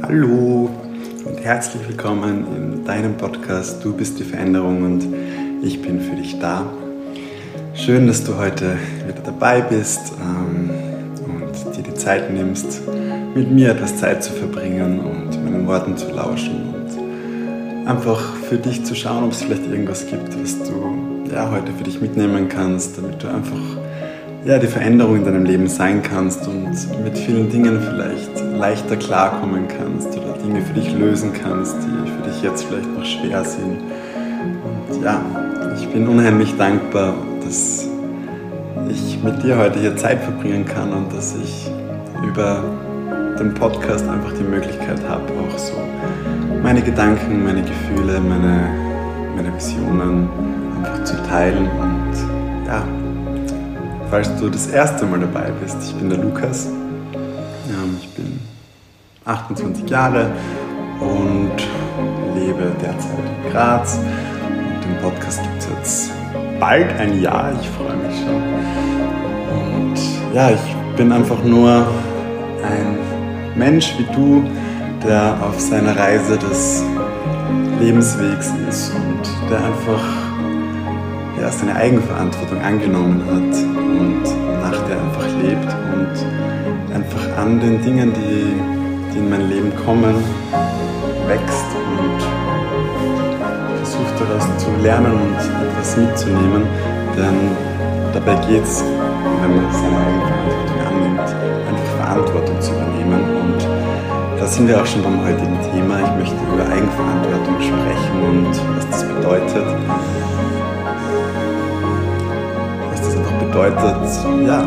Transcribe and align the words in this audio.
Hallo 0.00 0.70
und 1.26 1.40
herzlich 1.42 1.86
willkommen 1.86 2.46
in 2.56 2.86
deinem 2.86 3.18
Podcast 3.18 3.84
Du 3.84 3.94
bist 3.94 4.18
die 4.18 4.24
Veränderung 4.24 4.82
und 4.82 5.06
ich 5.62 5.82
bin 5.82 6.00
für 6.00 6.16
dich 6.16 6.38
da. 6.38 6.64
Schön, 7.74 8.06
dass 8.06 8.24
du 8.24 8.38
heute 8.38 8.78
wieder 9.06 9.20
dabei 9.22 9.60
bist 9.60 10.14
ähm, 10.18 10.70
und 11.26 11.76
dir 11.76 11.82
die 11.82 11.94
Zeit 11.96 12.32
nimmst, 12.32 12.80
mit 13.34 13.50
mir 13.50 13.72
etwas 13.72 13.98
Zeit 13.98 14.24
zu 14.24 14.32
verbringen 14.32 15.00
und 15.00 15.44
meinen 15.44 15.66
Worten 15.66 15.98
zu 15.98 16.08
lauschen 16.08 16.74
und 16.74 17.86
einfach 17.86 18.36
für 18.48 18.56
dich 18.56 18.86
zu 18.86 18.94
schauen, 18.94 19.24
ob 19.24 19.32
es 19.32 19.42
vielleicht 19.42 19.66
irgendwas 19.66 20.06
gibt, 20.06 20.34
was 20.42 20.60
du 20.60 21.30
ja, 21.30 21.50
heute 21.50 21.72
für 21.74 21.84
dich 21.84 22.00
mitnehmen 22.00 22.48
kannst, 22.48 22.96
damit 22.96 23.22
du 23.22 23.28
einfach 23.28 23.60
ja, 24.48 24.58
die 24.58 24.66
Veränderung 24.66 25.16
in 25.16 25.24
deinem 25.26 25.44
Leben 25.44 25.68
sein 25.68 26.02
kannst 26.02 26.48
und 26.48 26.72
mit 27.04 27.18
vielen 27.18 27.50
Dingen 27.50 27.78
vielleicht 27.82 28.30
leichter 28.56 28.96
klarkommen 28.96 29.68
kannst 29.68 30.08
oder 30.16 30.38
Dinge 30.42 30.62
für 30.62 30.72
dich 30.72 30.90
lösen 30.94 31.32
kannst, 31.34 31.76
die 31.82 32.10
für 32.10 32.30
dich 32.30 32.42
jetzt 32.42 32.64
vielleicht 32.64 32.90
noch 32.96 33.04
schwer 33.04 33.44
sind. 33.44 33.76
Und 34.64 35.04
ja, 35.04 35.20
ich 35.78 35.86
bin 35.88 36.08
unheimlich 36.08 36.56
dankbar, 36.56 37.12
dass 37.44 37.90
ich 38.88 39.22
mit 39.22 39.42
dir 39.42 39.58
heute 39.58 39.80
hier 39.80 39.94
Zeit 39.98 40.18
verbringen 40.22 40.64
kann 40.64 40.94
und 40.94 41.12
dass 41.12 41.36
ich 41.36 41.70
über 42.26 42.64
den 43.38 43.52
Podcast 43.52 44.08
einfach 44.08 44.32
die 44.32 44.44
Möglichkeit 44.44 45.06
habe, 45.06 45.24
auch 45.24 45.58
so 45.58 45.74
meine 46.62 46.80
Gedanken, 46.80 47.44
meine 47.44 47.60
Gefühle, 47.60 48.18
meine, 48.18 48.70
meine 49.36 49.54
Visionen 49.54 50.26
einfach 50.78 51.04
zu 51.04 51.22
teilen 51.24 51.68
und 51.68 52.66
ja, 52.66 52.82
falls 54.10 54.34
du 54.36 54.48
das 54.48 54.68
erste 54.68 55.04
Mal 55.06 55.20
dabei 55.20 55.50
bist. 55.62 55.76
Ich 55.84 55.94
bin 55.94 56.08
der 56.08 56.18
Lukas. 56.18 56.68
Ich 58.00 58.08
bin 58.10 58.38
28 59.24 59.88
Jahre 59.88 60.30
und 61.00 61.52
lebe 62.34 62.72
derzeit 62.80 63.18
in 63.18 63.50
Graz. 63.50 63.98
Und 63.98 64.84
den 64.84 65.02
Podcast 65.02 65.42
gibt 65.42 65.58
es 65.58 65.68
jetzt 65.68 66.10
bald 66.60 66.92
ein 66.98 67.20
Jahr. 67.20 67.52
Ich 67.60 67.68
freue 67.70 67.96
mich 67.96 68.16
schon. 68.18 68.42
Und 69.58 70.34
ja, 70.34 70.50
ich 70.50 70.96
bin 70.96 71.12
einfach 71.12 71.42
nur 71.44 71.86
ein 72.62 72.98
Mensch 73.56 73.94
wie 73.98 74.06
du, 74.14 74.44
der 75.06 75.36
auf 75.42 75.58
seiner 75.60 75.96
Reise 75.96 76.36
des 76.38 76.82
Lebenswegs 77.80 78.52
ist 78.68 78.92
und 78.94 79.50
der 79.50 79.58
einfach 79.58 80.17
ja, 81.48 81.52
seine 81.52 81.76
Eigenverantwortung 81.76 82.60
angenommen 82.60 83.22
hat 83.26 83.54
und 83.74 84.22
nach 84.62 84.78
der 84.86 85.00
einfach 85.00 85.26
lebt 85.42 85.72
und 85.94 86.94
einfach 86.94 87.38
an 87.38 87.58
den 87.60 87.82
Dingen, 87.82 88.12
die, 88.12 88.52
die 89.12 89.18
in 89.18 89.30
mein 89.30 89.48
Leben 89.48 89.72
kommen, 89.84 90.14
wächst 91.26 91.70
und 91.96 92.20
versucht 93.78 94.14
daraus 94.20 94.44
zu 94.58 94.70
lernen 94.82 95.12
und 95.12 95.38
etwas 95.68 95.96
mitzunehmen. 95.96 96.66
Denn 97.16 97.56
dabei 98.12 98.34
geht 98.46 98.64
es, 98.64 98.84
wenn 99.40 99.56
man 99.56 99.72
seine 99.72 99.96
Eigenverantwortung 100.04 100.80
annimmt, 100.86 101.28
einfach 101.68 101.90
Verantwortung 101.96 102.60
zu 102.60 102.72
übernehmen. 102.72 103.20
Und 103.40 104.38
da 104.38 104.46
sind 104.46 104.68
wir 104.68 104.80
auch 104.80 104.86
schon 104.86 105.02
beim 105.02 105.24
heutigen 105.24 105.58
Thema. 105.72 105.98
Ich 106.00 106.14
möchte 106.18 106.36
über 106.52 106.68
Eigenverantwortung 106.68 107.56
sprechen 107.60 108.22
und 108.28 108.76
was 108.76 108.90
das 108.90 109.04
bedeutet. 109.04 109.66
Bedeutet, 113.58 114.46
ja, 114.46 114.64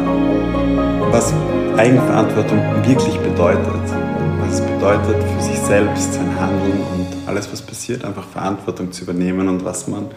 was 1.11 1.34
Eigenverantwortung 1.78 2.59
wirklich 2.86 3.17
bedeutet. 3.20 3.84
Was 4.42 4.59
es 4.59 4.61
bedeutet 4.61 5.16
für 5.23 5.42
sich 5.42 5.58
selbst, 5.59 6.14
sein 6.16 6.38
Handeln 6.38 6.81
und 6.94 7.08
alles, 7.25 7.50
was 7.53 7.62
passiert, 7.62 8.03
einfach 8.03 8.28
Verantwortung 8.28 8.92
zu 8.92 9.03
übernehmen 9.03 9.47
und 9.47 9.63
was 9.63 9.88
man 9.88 10.07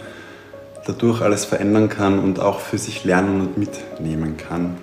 dadurch 0.87 1.23
alles 1.23 1.45
verändern 1.45 1.89
kann 1.89 2.19
und 2.19 2.41
auch 2.41 2.59
für 2.59 2.79
sich 2.79 3.05
lernen 3.05 3.43
und 3.43 3.59
mitnehmen 3.59 4.37
kann. 4.37 4.77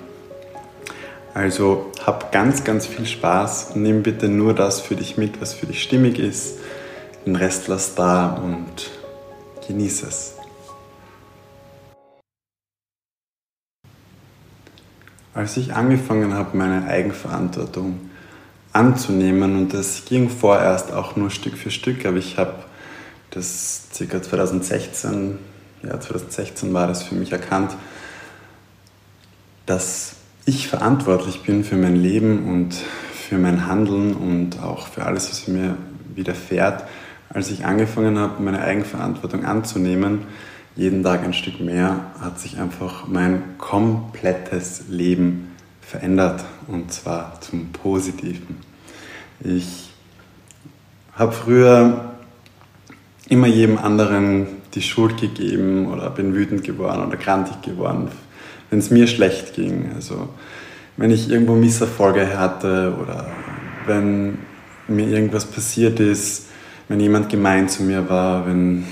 Also 1.34 1.92
hab 2.06 2.32
ganz, 2.32 2.64
ganz 2.64 2.88
viel 2.88 3.06
Spaß 3.06 3.72
und 3.76 3.84
nimm 3.84 4.04
bitte 4.04 4.30
nur 4.30 4.54
das 4.54 4.80
für 4.80 4.96
dich 4.96 5.18
mit, 5.18 5.42
was 5.42 5.54
für 5.54 5.66
dich 5.66 5.84
stimmig 5.84 6.18
ist. 6.18 6.60
Den 7.26 7.36
Rest 7.36 7.68
lass 7.68 7.94
da 7.96 8.42
und 8.42 8.90
genieße 9.68 10.08
es. 10.08 10.41
Als 15.34 15.58
ich 15.58 15.74
angefangen 15.74 16.34
habe, 16.34 16.58
meine 16.58 16.86
Eigenverantwortung 16.88 18.00
anzunehmen, 18.74 19.56
und 19.56 19.74
das 19.74 20.06
ging 20.06 20.30
vorerst 20.30 20.92
auch 20.92 21.16
nur 21.16 21.30
Stück 21.30 21.58
für 21.58 21.72
Stück, 21.72 22.06
aber 22.06 22.18
ich 22.18 22.38
habe 22.38 22.56
das 23.32 23.88
ca. 23.98 24.22
2016, 24.22 25.38
ja 25.84 26.00
2016 26.00 26.74
war 26.74 26.88
das 26.88 27.04
für 27.04 27.16
mich 27.16 27.32
erkannt, 27.32 27.76
dass 29.66 30.16
ich 30.46 30.68
verantwortlich 30.68 31.44
bin 31.44 31.64
für 31.64 31.78
mein 31.78 31.96
Leben 31.96 32.50
und 32.50 32.74
für 32.74 33.38
mein 33.38 33.68
Handeln 33.68 34.14
und 34.14 34.62
auch 34.62 34.88
für 34.88 35.06
alles, 35.06 35.30
was 35.30 35.48
mir 35.48 35.78
widerfährt. 36.14 36.84
Als 37.30 37.50
ich 37.50 37.64
angefangen 37.64 38.20
habe, 38.20 38.44
meine 38.44 38.62
Eigenverantwortung 38.62 39.46
anzunehmen, 39.46 40.24
jeden 40.76 41.04
Tag 41.04 41.24
ein 41.24 41.34
Stück 41.34 41.60
mehr, 41.60 42.12
hat 42.20 42.40
sich 42.40 42.60
einfach 42.60 43.08
mein 43.08 43.58
komplettes 43.58 44.86
Leben 44.90 45.52
verändert 45.82 46.46
und 46.68 46.92
zwar 46.92 47.42
zum 47.42 47.72
Positiven. 47.72 48.58
Ich 49.44 49.90
habe 51.14 51.32
früher 51.34 52.12
immer 53.28 53.48
jedem 53.48 53.78
anderen 53.78 54.48
die 54.74 54.82
Schuld 54.82 55.20
gegeben 55.20 55.88
oder 55.92 56.10
bin 56.10 56.34
wütend 56.34 56.64
geworden 56.64 57.06
oder 57.06 57.18
grantig 57.18 57.62
geworden, 57.62 58.10
wenn 58.70 58.80
es 58.80 58.90
mir 58.90 59.08
schlecht 59.08 59.54
ging. 59.54 59.92
Also 59.96 60.30
wenn 60.98 61.12
ich 61.12 61.30
irgendwo 61.30 61.56
Misserfolge 61.56 62.38
hatte 62.38 62.96
oder 63.02 63.28
wenn 63.86 64.40
mir 64.88 65.08
irgendwas 65.08 65.46
passiert 65.46 66.00
ist, 66.00 66.48
wenn 66.88 67.00
jemand 67.00 67.30
gemein 67.30 67.70
zu 67.70 67.84
mir 67.84 68.10
war, 68.10 68.46
wenn 68.46 68.86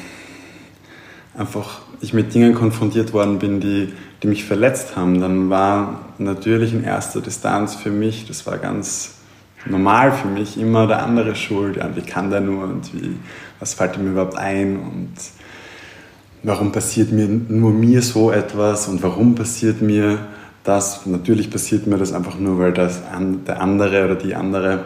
einfach 1.39 1.79
ich 2.01 2.13
mit 2.13 2.33
Dingen 2.33 2.53
konfrontiert 2.53 3.13
worden 3.13 3.39
bin, 3.39 3.61
die, 3.61 3.93
die 4.21 4.27
mich 4.27 4.43
verletzt 4.43 4.95
haben, 4.95 5.21
dann 5.21 5.49
war 5.49 6.01
natürlich 6.17 6.73
in 6.73 6.83
erster 6.83 7.21
Distanz 7.21 7.75
für 7.75 7.91
mich, 7.91 8.27
das 8.27 8.45
war 8.45 8.57
ganz 8.57 9.15
normal 9.65 10.11
für 10.11 10.27
mich, 10.27 10.59
immer 10.59 10.85
der 10.85 11.03
andere 11.03 11.35
schuld. 11.35 11.77
Ja, 11.77 11.89
wie 11.95 12.01
kann 12.01 12.29
der 12.29 12.41
nur 12.41 12.65
und 12.65 12.93
wie, 12.93 13.15
was 13.59 13.73
fällt 13.73 13.97
ihm 13.97 14.11
überhaupt 14.11 14.37
ein 14.37 14.77
und 14.77 15.13
warum 16.43 16.71
passiert 16.71 17.11
mir 17.11 17.27
nur 17.27 17.71
mir 17.71 18.01
so 18.01 18.31
etwas 18.31 18.87
und 18.87 19.01
warum 19.01 19.35
passiert 19.35 19.81
mir 19.81 20.19
das? 20.63 21.05
Natürlich 21.05 21.49
passiert 21.49 21.87
mir 21.87 21.97
das 21.97 22.13
einfach 22.13 22.37
nur, 22.37 22.59
weil 22.59 22.73
das 22.73 23.01
der 23.47 23.61
andere 23.61 24.05
oder 24.05 24.15
die 24.15 24.35
andere 24.35 24.85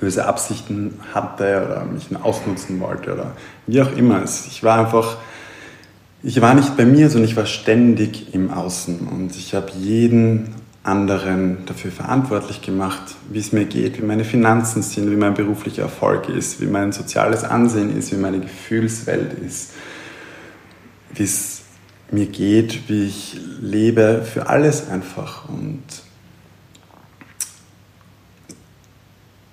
böse 0.00 0.26
Absichten 0.26 0.98
hatte 1.12 1.62
oder 1.66 1.84
mich 1.84 2.08
ausnutzen 2.22 2.80
wollte 2.80 3.12
oder 3.12 3.32
wie 3.66 3.82
auch 3.82 3.94
immer. 3.96 4.22
Ich 4.24 4.62
war 4.62 4.78
einfach 4.78 5.18
ich 6.26 6.40
war 6.40 6.54
nicht 6.54 6.76
bei 6.76 6.86
mir, 6.86 7.10
sondern 7.10 7.28
ich 7.28 7.36
war 7.36 7.44
ständig 7.44 8.34
im 8.34 8.50
Außen 8.50 9.00
und 9.08 9.36
ich 9.36 9.54
habe 9.54 9.70
jeden 9.78 10.54
anderen 10.82 11.66
dafür 11.66 11.92
verantwortlich 11.92 12.62
gemacht, 12.62 13.14
wie 13.30 13.40
es 13.40 13.52
mir 13.52 13.66
geht, 13.66 13.98
wie 14.00 14.06
meine 14.06 14.24
Finanzen 14.24 14.82
sind, 14.82 15.10
wie 15.10 15.16
mein 15.16 15.34
beruflicher 15.34 15.82
Erfolg 15.82 16.30
ist, 16.30 16.62
wie 16.62 16.66
mein 16.66 16.92
soziales 16.92 17.44
Ansehen 17.44 17.94
ist, 17.96 18.10
wie 18.10 18.16
meine 18.16 18.40
Gefühlswelt 18.40 19.34
ist, 19.34 19.72
wie 21.14 21.24
es 21.24 21.62
mir 22.10 22.26
geht, 22.26 22.88
wie 22.88 23.04
ich 23.06 23.38
lebe, 23.60 24.24
für 24.24 24.48
alles 24.48 24.88
einfach. 24.88 25.46
Und 25.48 25.82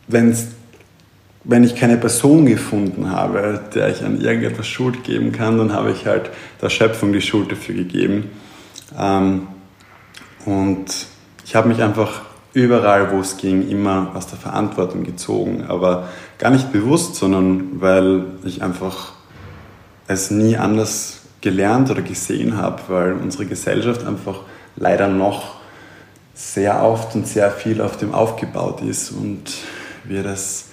wenn 0.08 0.30
es 0.32 0.48
wenn 1.44 1.64
ich 1.64 1.76
keine 1.76 1.98
Person 1.98 2.46
gefunden 2.46 3.10
habe, 3.10 3.62
der 3.74 3.90
ich 3.90 4.04
an 4.04 4.22
irgendetwas 4.22 4.68
Schuld 4.68 5.04
geben 5.04 5.32
kann, 5.32 5.58
dann 5.58 5.74
habe 5.74 5.92
ich 5.92 6.06
halt 6.06 6.30
der 6.62 6.70
Schöpfung 6.70 7.14
die 7.14 7.22
Schuld 7.22 7.52
dafür 7.52 7.76
gegeben. 7.76 8.30
Ähm, 8.98 9.48
und 10.46 11.08
ich 11.46 11.56
habe 11.56 11.68
mich 11.68 11.82
einfach 11.82 12.22
überall, 12.54 13.12
wo 13.12 13.20
es 13.20 13.38
ging, 13.38 13.68
immer 13.68 14.12
aus 14.14 14.28
der 14.28 14.38
Verantwortung 14.38 15.04
gezogen, 15.04 15.66
aber 15.68 16.10
gar 16.38 16.52
nicht 16.52 16.72
bewusst, 16.72 17.16
sondern 17.16 17.82
weil 17.82 18.26
ich 18.44 18.62
einfach 18.62 19.14
es 20.08 20.32
nie 20.32 20.58
anders 20.58 21.22
gelernt 21.40 21.90
oder 21.90 22.02
gesehen 22.02 22.58
habe, 22.58 22.82
weil 22.88 23.14
unsere 23.14 23.46
Gesellschaft 23.46 24.06
einfach 24.06 24.42
leider 24.76 25.08
noch 25.08 25.56
sehr 26.34 26.84
oft 26.84 27.16
und 27.16 27.28
sehr 27.28 27.52
viel 27.52 27.82
auf 27.82 27.98
dem 27.98 28.14
aufgebaut 28.14 28.82
ist 28.82 29.12
und 29.12 29.44
wir 30.04 30.24
das 30.24 30.71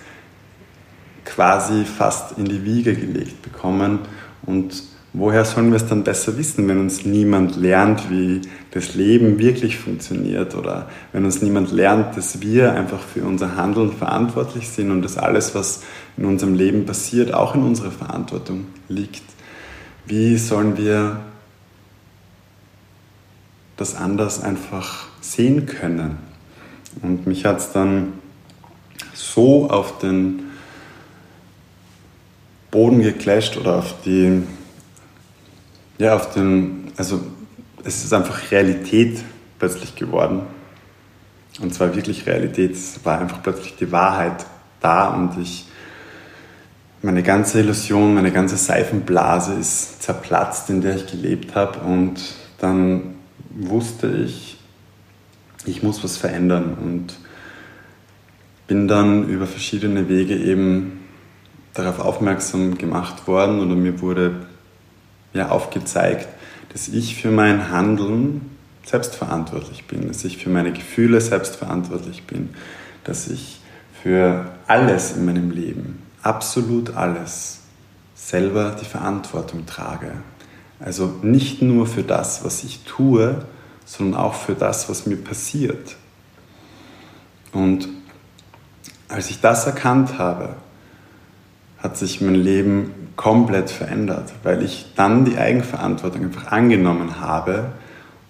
quasi 1.28 1.84
fast 1.84 2.38
in 2.38 2.46
die 2.46 2.64
Wiege 2.64 2.94
gelegt 2.94 3.42
bekommen 3.42 4.00
und 4.46 4.82
woher 5.12 5.44
sollen 5.44 5.70
wir 5.70 5.76
es 5.76 5.86
dann 5.86 6.04
besser 6.04 6.36
wissen, 6.38 6.68
wenn 6.68 6.80
uns 6.80 7.04
niemand 7.04 7.56
lernt, 7.56 8.10
wie 8.10 8.42
das 8.70 8.94
Leben 8.94 9.38
wirklich 9.38 9.78
funktioniert 9.78 10.54
oder 10.54 10.88
wenn 11.12 11.24
uns 11.24 11.42
niemand 11.42 11.72
lernt, 11.72 12.16
dass 12.16 12.40
wir 12.40 12.72
einfach 12.72 13.00
für 13.00 13.24
unser 13.24 13.56
Handeln 13.56 13.92
verantwortlich 13.92 14.68
sind 14.68 14.90
und 14.90 15.02
dass 15.02 15.18
alles, 15.18 15.54
was 15.54 15.82
in 16.16 16.24
unserem 16.24 16.54
Leben 16.54 16.86
passiert, 16.86 17.32
auch 17.32 17.54
in 17.54 17.62
unserer 17.62 17.90
Verantwortung 17.90 18.66
liegt. 18.88 19.22
Wie 20.06 20.36
sollen 20.38 20.76
wir 20.76 21.20
das 23.76 23.94
anders 23.94 24.42
einfach 24.42 25.06
sehen 25.20 25.66
können? 25.66 26.18
Und 27.02 27.26
mich 27.26 27.44
hat 27.44 27.58
es 27.58 27.72
dann 27.72 28.14
so 29.14 29.68
auf 29.68 29.98
den 29.98 30.47
Boden 32.70 33.02
geclasht 33.02 33.56
oder 33.56 33.76
auf 33.76 33.94
die, 34.04 34.42
ja, 35.98 36.14
auf 36.14 36.32
den, 36.34 36.92
also 36.96 37.20
es 37.84 38.04
ist 38.04 38.12
einfach 38.12 38.50
Realität 38.50 39.22
plötzlich 39.58 39.94
geworden. 39.94 40.42
Und 41.60 41.74
zwar 41.74 41.94
wirklich 41.96 42.26
Realität. 42.26 42.72
Es 42.72 43.04
war 43.04 43.20
einfach 43.20 43.42
plötzlich 43.42 43.76
die 43.76 43.90
Wahrheit 43.90 44.46
da 44.80 45.08
und 45.08 45.40
ich, 45.42 45.66
meine 47.02 47.22
ganze 47.22 47.60
Illusion, 47.60 48.14
meine 48.14 48.32
ganze 48.32 48.56
Seifenblase 48.56 49.54
ist 49.54 50.02
zerplatzt, 50.02 50.68
in 50.68 50.80
der 50.80 50.96
ich 50.96 51.06
gelebt 51.06 51.54
habe. 51.54 51.78
Und 51.80 52.20
dann 52.58 53.14
wusste 53.50 54.08
ich, 54.08 54.58
ich 55.64 55.82
muss 55.82 56.02
was 56.02 56.16
verändern 56.16 56.76
und 56.80 57.18
bin 58.66 58.88
dann 58.88 59.28
über 59.28 59.46
verschiedene 59.46 60.08
Wege 60.08 60.36
eben 60.36 60.97
darauf 61.78 62.00
aufmerksam 62.00 62.76
gemacht 62.76 63.26
worden 63.26 63.60
oder 63.60 63.74
mir 63.74 64.00
wurde 64.00 64.46
ja 65.32 65.50
aufgezeigt, 65.50 66.28
dass 66.72 66.88
ich 66.88 67.20
für 67.20 67.30
mein 67.30 67.70
Handeln 67.70 68.50
selbstverantwortlich 68.84 69.86
bin, 69.86 70.08
dass 70.08 70.24
ich 70.24 70.38
für 70.38 70.50
meine 70.50 70.72
Gefühle 70.72 71.20
selbstverantwortlich 71.20 72.24
bin, 72.24 72.50
dass 73.04 73.28
ich 73.28 73.60
für 74.02 74.50
alles 74.66 75.12
in 75.12 75.24
meinem 75.24 75.50
Leben, 75.50 76.02
absolut 76.22 76.96
alles, 76.96 77.60
selber 78.14 78.76
die 78.80 78.84
Verantwortung 78.84 79.66
trage. 79.66 80.12
Also 80.80 81.06
nicht 81.22 81.62
nur 81.62 81.86
für 81.86 82.02
das, 82.02 82.44
was 82.44 82.64
ich 82.64 82.84
tue, 82.84 83.44
sondern 83.84 84.20
auch 84.20 84.34
für 84.34 84.54
das, 84.54 84.88
was 84.88 85.06
mir 85.06 85.16
passiert. 85.16 85.96
Und 87.52 87.88
als 89.08 89.30
ich 89.30 89.40
das 89.40 89.66
erkannt 89.66 90.18
habe, 90.18 90.56
hat 91.78 91.96
sich 91.96 92.20
mein 92.20 92.34
Leben 92.34 93.12
komplett 93.16 93.70
verändert, 93.70 94.32
weil 94.42 94.62
ich 94.62 94.92
dann 94.96 95.24
die 95.24 95.38
Eigenverantwortung 95.38 96.24
einfach 96.24 96.52
angenommen 96.52 97.20
habe 97.20 97.72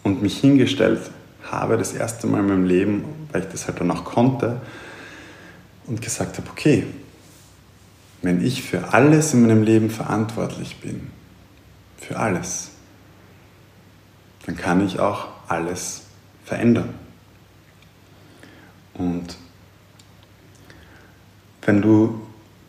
und 0.03 0.23
mich 0.23 0.39
hingestellt 0.39 1.11
habe, 1.51 1.77
das 1.77 1.93
erste 1.93 2.27
Mal 2.27 2.41
in 2.41 2.49
meinem 2.49 2.67
Leben, 2.67 3.05
weil 3.33 3.43
ich 3.43 3.49
das 3.49 3.67
halt 3.67 3.81
dann 3.81 3.91
auch 3.91 4.05
konnte, 4.05 4.61
und 5.87 6.03
gesagt 6.03 6.37
habe, 6.37 6.49
okay, 6.51 6.87
wenn 8.21 8.45
ich 8.45 8.63
für 8.63 8.93
alles 8.93 9.33
in 9.33 9.43
meinem 9.43 9.63
Leben 9.63 9.91
verantwortlich 9.91 10.81
bin, 10.81 11.11
für 11.97 12.19
alles, 12.19 12.71
dann 14.45 14.57
kann 14.57 14.85
ich 14.85 14.99
auch 14.99 15.29
alles 15.49 16.03
verändern. 16.45 16.95
Und 18.95 19.37
wenn 21.63 21.81
du 21.81 22.21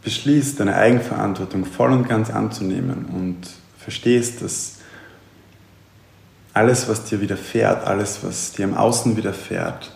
beschließt, 0.09 0.59
deine 0.59 0.75
Eigenverantwortung 0.75 1.65
voll 1.65 1.91
und 1.91 2.09
ganz 2.09 2.31
anzunehmen 2.31 3.05
und 3.05 3.47
verstehst, 3.77 4.41
dass 4.41 4.77
alles, 6.51 6.89
was 6.89 7.03
dir 7.03 7.21
widerfährt, 7.21 7.85
alles, 7.85 8.23
was 8.23 8.51
dir 8.53 8.63
im 8.63 8.73
Außen 8.73 9.15
widerfährt, 9.17 9.95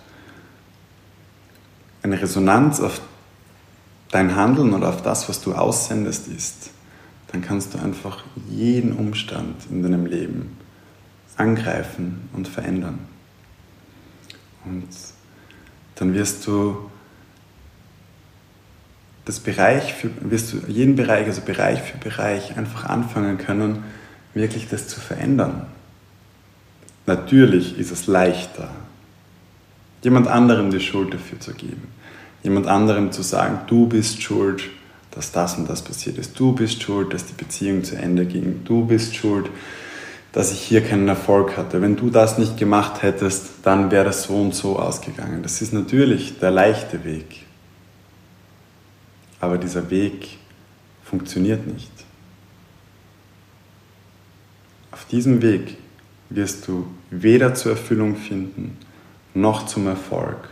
eine 2.04 2.22
Resonanz 2.22 2.80
auf 2.80 3.02
dein 4.12 4.36
Handeln 4.36 4.76
oder 4.76 4.90
auf 4.90 5.02
das, 5.02 5.28
was 5.30 5.42
du 5.42 5.56
aussendest, 5.56 6.28
ist, 6.28 6.70
dann 7.32 7.42
kannst 7.42 7.74
du 7.74 7.80
einfach 7.80 8.24
jeden 8.48 8.96
Umstand 8.96 9.56
in 9.72 9.82
deinem 9.82 10.06
Leben 10.06 10.60
angreifen 11.38 12.30
und 12.34 12.48
verändern. 12.48 13.00
Und 14.64 14.90
dann 15.96 16.14
wirst 16.14 16.46
du 16.46 16.92
das 19.26 19.40
Bereich 19.40 19.94
für, 19.94 20.10
wirst 20.22 20.54
du 20.54 20.58
jeden 20.68 20.96
Bereich, 20.96 21.26
also 21.28 21.42
Bereich 21.42 21.82
für 21.82 21.98
Bereich, 21.98 22.58
einfach 22.58 22.86
anfangen 22.86 23.38
können, 23.38 23.84
wirklich 24.34 24.68
das 24.70 24.88
zu 24.88 25.00
verändern. 25.00 25.68
Natürlich 27.06 27.78
ist 27.78 27.92
es 27.92 28.08
leichter, 28.08 28.70
jemand 30.02 30.28
anderem 30.28 30.72
die 30.72 30.80
Schuld 30.80 31.14
dafür 31.14 31.40
zu 31.40 31.54
geben, 31.54 31.88
jemand 32.44 32.68
anderem 32.68 33.12
zu 33.12 33.22
sagen, 33.22 33.60
du 33.68 33.88
bist 33.88 34.22
schuld, 34.22 34.64
dass 35.12 35.32
das 35.32 35.58
und 35.58 35.70
das 35.70 35.82
passiert 35.84 36.18
ist, 36.18 36.40
du 36.40 36.54
bist 36.54 36.82
schuld, 36.82 37.14
dass 37.14 37.26
die 37.26 37.34
Beziehung 37.34 37.84
zu 37.84 37.96
Ende 37.96 38.26
ging, 38.26 38.62
du 38.66 38.86
bist 38.86 39.16
schuld, 39.16 39.50
dass 40.32 40.52
ich 40.52 40.60
hier 40.60 40.82
keinen 40.82 41.08
Erfolg 41.08 41.56
hatte. 41.58 41.82
Wenn 41.82 41.96
du 41.96 42.10
das 42.10 42.40
nicht 42.40 42.58
gemacht 42.58 43.04
hättest, 43.04 43.52
dann 43.64 43.92
wäre 43.92 44.06
das 44.06 44.24
so 44.24 44.36
und 44.36 44.56
so 44.56 44.80
ausgegangen. 44.80 45.44
Das 45.44 45.62
ist 45.62 45.74
natürlich 45.74 46.40
der 46.40 46.50
leichte 46.50 47.06
Weg. 47.06 47.43
Aber 49.44 49.58
dieser 49.58 49.90
Weg 49.90 50.38
funktioniert 51.04 51.68
nicht. 51.68 51.92
Auf 54.90 55.04
diesem 55.04 55.42
Weg 55.42 55.76
wirst 56.30 56.66
du 56.66 56.88
weder 57.10 57.54
zur 57.54 57.74
Erfüllung 57.74 58.16
finden, 58.16 58.78
noch 59.34 59.66
zum 59.66 59.88
Erfolg, 59.88 60.48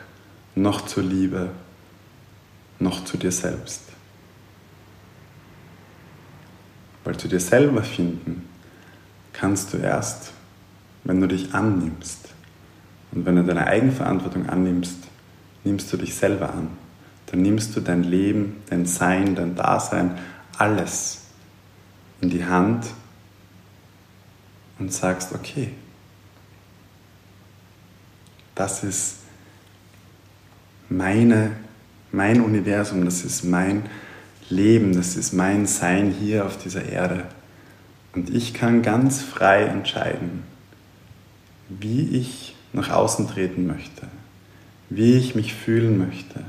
noch 0.56 0.86
zur 0.88 1.04
Liebe, 1.04 1.52
noch 2.80 3.06
zu 3.06 3.16
dir 3.16 3.32
selbst. 3.32 3.84
Weil 7.06 7.16
zu 7.16 7.30
dir 7.30 7.40
selber 7.40 7.84
finden 7.84 8.50
kannst 9.32 9.72
du 9.72 9.78
erst, 9.78 10.34
wenn 11.06 11.22
du 11.22 11.30
dich 11.30 11.54
annimmst. 11.54 12.28
Und 13.14 13.26
wenn 13.26 13.38
du 13.38 13.46
deine 13.46 13.68
Eigenverantwortung 13.68 14.50
annimmst, 14.50 14.98
nimmst 15.64 15.94
du 15.94 15.96
dich 15.96 16.14
selber 16.14 16.54
an 16.54 16.81
dann 17.31 17.44
nimmst 17.44 17.75
du 17.78 17.80
dein 17.80 18.04
Leben, 18.04 18.57
dein 18.69 18.86
Sein, 18.86 19.36
dein 19.36 19.56
Dasein, 19.56 20.18
alles 20.57 21.22
in 22.19 22.30
die 22.30 22.45
Hand 22.45 22.88
und 24.80 24.92
sagst, 24.92 25.33
okay, 25.33 25.72
das 28.54 28.83
ist 28.83 29.19
meine, 30.89 31.51
mein 32.12 32.41
Universum, 32.41 33.06
das 33.06 33.24
ist 33.24 33.46
mein 33.46 33.86
Leben, 34.50 34.94
das 34.94 35.15
ist 35.15 35.32
mein 35.32 35.65
Sein 35.67 36.12
hier 36.12 36.46
auf 36.46 36.58
dieser 36.58 36.84
Erde. 36.84 37.24
Und 38.13 38.29
ich 38.29 38.53
kann 38.53 38.82
ganz 38.82 39.22
frei 39.22 39.63
entscheiden, 39.63 40.44
wie 41.70 42.10
ich 42.10 42.58
nach 42.74 42.89
außen 42.89 43.29
treten 43.29 43.67
möchte, 43.67 44.10
wie 44.89 45.15
ich 45.15 45.34
mich 45.34 45.53
fühlen 45.53 45.98
möchte 45.98 46.44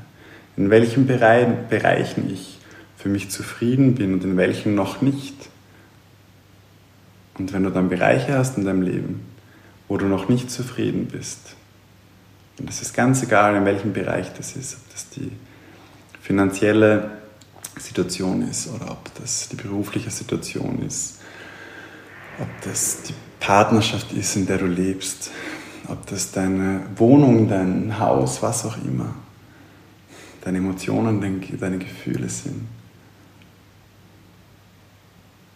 in 0.57 0.71
welchen 0.71 1.07
Bereichen 1.07 2.31
ich 2.33 2.59
für 2.97 3.09
mich 3.09 3.31
zufrieden 3.31 3.95
bin 3.95 4.15
und 4.15 4.25
in 4.25 4.37
welchen 4.37 4.75
noch 4.75 5.03
nicht. 5.03 5.35
Und 7.39 7.53
wenn 7.53 7.65
du 7.65 7.71
dann 7.71 7.89
Bereiche 7.89 8.37
hast 8.37 8.59
in 8.59 8.65
deinem 8.65 8.83
Leben, 8.83 9.27
wo 9.89 9.97
du 9.97 10.07
noch 10.07 10.29
nicht 10.29 10.51
zufrieden 10.51 11.07
bist, 11.07 11.57
und 12.59 12.69
es 12.69 12.83
ist 12.83 12.95
ganz 12.95 13.23
egal, 13.23 13.57
in 13.57 13.65
welchem 13.65 13.93
Bereich 13.93 14.33
das 14.35 14.55
ist, 14.57 14.75
ob 14.77 14.93
das 14.93 15.09
die 15.11 15.33
finanzielle 16.21 17.11
Situation 17.79 18.47
ist 18.49 18.69
oder 18.69 18.93
ob 18.93 19.13
das 19.21 19.49
die 19.49 19.57
berufliche 19.57 20.11
Situation 20.11 20.83
ist, 20.87 21.21
ob 22.39 22.49
das 22.63 23.03
die 23.03 23.15
Partnerschaft 23.41 24.13
ist, 24.13 24.37
in 24.37 24.47
der 24.47 24.59
du 24.59 24.67
lebst, 24.67 25.31
ob 25.89 26.07
das 26.07 26.31
deine 26.31 26.83
Wohnung, 26.97 27.49
dein 27.49 27.99
Haus, 27.99 28.43
was 28.43 28.67
auch 28.67 28.77
immer 28.85 29.15
deine 30.43 30.59
Emotionen, 30.59 31.21
deine 31.59 31.79
Gefühle 31.79 32.29
sind, 32.29 32.69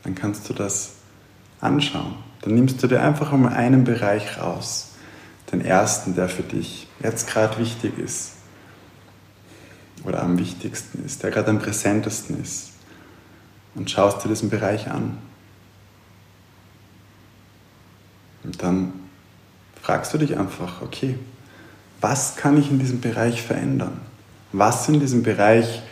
dann 0.03 0.15
kannst 0.15 0.49
du 0.49 0.55
das 0.55 0.93
anschauen. 1.61 2.15
Dann 2.43 2.55
nimmst 2.55 2.83
du 2.83 2.87
dir 2.87 3.03
einfach 3.03 3.33
einmal 3.33 3.55
einen 3.55 3.85
Bereich 3.85 4.39
raus, 4.39 4.93
den 5.51 5.61
ersten, 5.61 6.15
der 6.15 6.29
für 6.29 6.43
dich 6.43 6.87
jetzt 7.03 7.29
gerade 7.29 7.59
wichtig 7.59 7.99
ist 7.99 8.33
oder 10.05 10.23
am 10.23 10.39
wichtigsten 10.39 11.05
ist, 11.05 11.23
der 11.23 11.31
gerade 11.31 11.51
am 11.51 11.59
präsentesten 11.59 12.41
ist 12.41 12.73
und 13.75 13.91
schaust 13.91 14.25
dir 14.25 14.29
diesen 14.29 14.51
Bereich 14.51 14.89
an. 14.89 15.19
Und 18.45 18.63
dann 18.63 18.93
fragst 19.83 20.15
du 20.15 20.19
dich 20.19 20.39
einfach, 20.39 20.83
okay, 20.83 21.19
was 22.01 22.37
kann 22.37 22.57
ich 22.59 22.71
in 22.71 22.79
diesem 22.79 23.01
Bereich 23.01 23.43
verändern? 23.43 24.01
Was 24.53 24.89
in 24.89 25.01
diesem 25.01 25.23
Bereich 25.23 25.83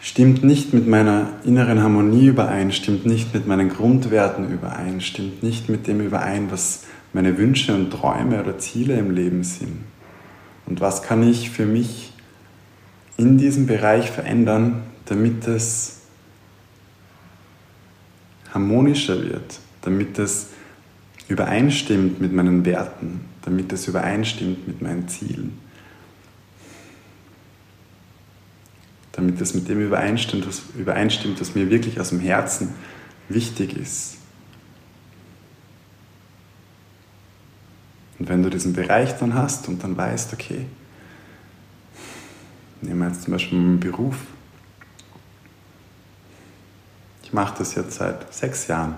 stimmt 0.00 0.44
nicht 0.44 0.74
mit 0.74 0.86
meiner 0.86 1.30
inneren 1.44 1.82
Harmonie 1.82 2.26
überein, 2.26 2.72
stimmt 2.72 3.06
nicht 3.06 3.32
mit 3.32 3.46
meinen 3.46 3.68
Grundwerten 3.68 4.50
überein, 4.50 5.00
stimmt 5.00 5.42
nicht 5.42 5.68
mit 5.68 5.86
dem 5.86 6.00
überein, 6.00 6.50
was 6.50 6.84
meine 7.12 7.38
Wünsche 7.38 7.74
und 7.74 7.90
Träume 7.90 8.40
oder 8.40 8.58
Ziele 8.58 8.98
im 8.98 9.10
Leben 9.10 9.44
sind. 9.44 9.78
Und 10.66 10.80
was 10.80 11.02
kann 11.02 11.22
ich 11.28 11.50
für 11.50 11.66
mich 11.66 12.12
in 13.16 13.38
diesem 13.38 13.66
Bereich 13.66 14.10
verändern, 14.10 14.82
damit 15.06 15.46
es 15.46 16.00
harmonischer 18.52 19.22
wird, 19.22 19.58
damit 19.82 20.18
es 20.18 20.48
übereinstimmt 21.28 22.20
mit 22.20 22.32
meinen 22.32 22.64
Werten, 22.64 23.20
damit 23.42 23.72
es 23.72 23.88
übereinstimmt 23.88 24.66
mit 24.66 24.82
meinen 24.82 25.08
Zielen. 25.08 25.58
Damit 29.16 29.40
es 29.40 29.54
mit 29.54 29.68
dem 29.68 29.80
übereinstimmt 29.80 30.46
was, 30.46 30.62
übereinstimmt, 30.76 31.40
was 31.40 31.54
mir 31.54 31.70
wirklich 31.70 32.00
aus 32.00 32.08
dem 32.10 32.20
Herzen 32.20 32.74
wichtig 33.28 33.76
ist. 33.76 34.16
Und 38.18 38.28
wenn 38.28 38.42
du 38.42 38.50
diesen 38.50 38.72
Bereich 38.72 39.16
dann 39.18 39.34
hast 39.34 39.68
und 39.68 39.82
dann 39.82 39.96
weißt, 39.96 40.32
okay, 40.32 40.66
nehmen 42.80 43.00
wir 43.00 43.08
jetzt 43.08 43.22
zum 43.22 43.32
Beispiel 43.32 43.58
meinen 43.58 43.80
Beruf. 43.80 44.16
Ich 47.22 47.32
mache 47.32 47.58
das 47.58 47.74
jetzt 47.74 47.96
seit 47.96 48.32
sechs 48.32 48.66
Jahren. 48.66 48.96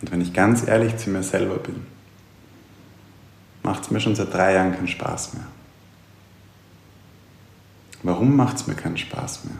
Und 0.00 0.12
wenn 0.12 0.20
ich 0.20 0.32
ganz 0.32 0.66
ehrlich 0.66 0.96
zu 0.96 1.10
mir 1.10 1.22
selber 1.22 1.58
bin, 1.58 1.86
macht 3.62 3.82
es 3.82 3.90
mir 3.90 4.00
schon 4.00 4.14
seit 4.14 4.32
drei 4.32 4.54
Jahren 4.54 4.74
keinen 4.74 4.88
Spaß 4.88 5.34
mehr. 5.34 5.46
Warum 8.02 8.36
macht 8.36 8.56
es 8.56 8.66
mir 8.66 8.74
keinen 8.74 8.98
Spaß 8.98 9.44
mehr? 9.44 9.56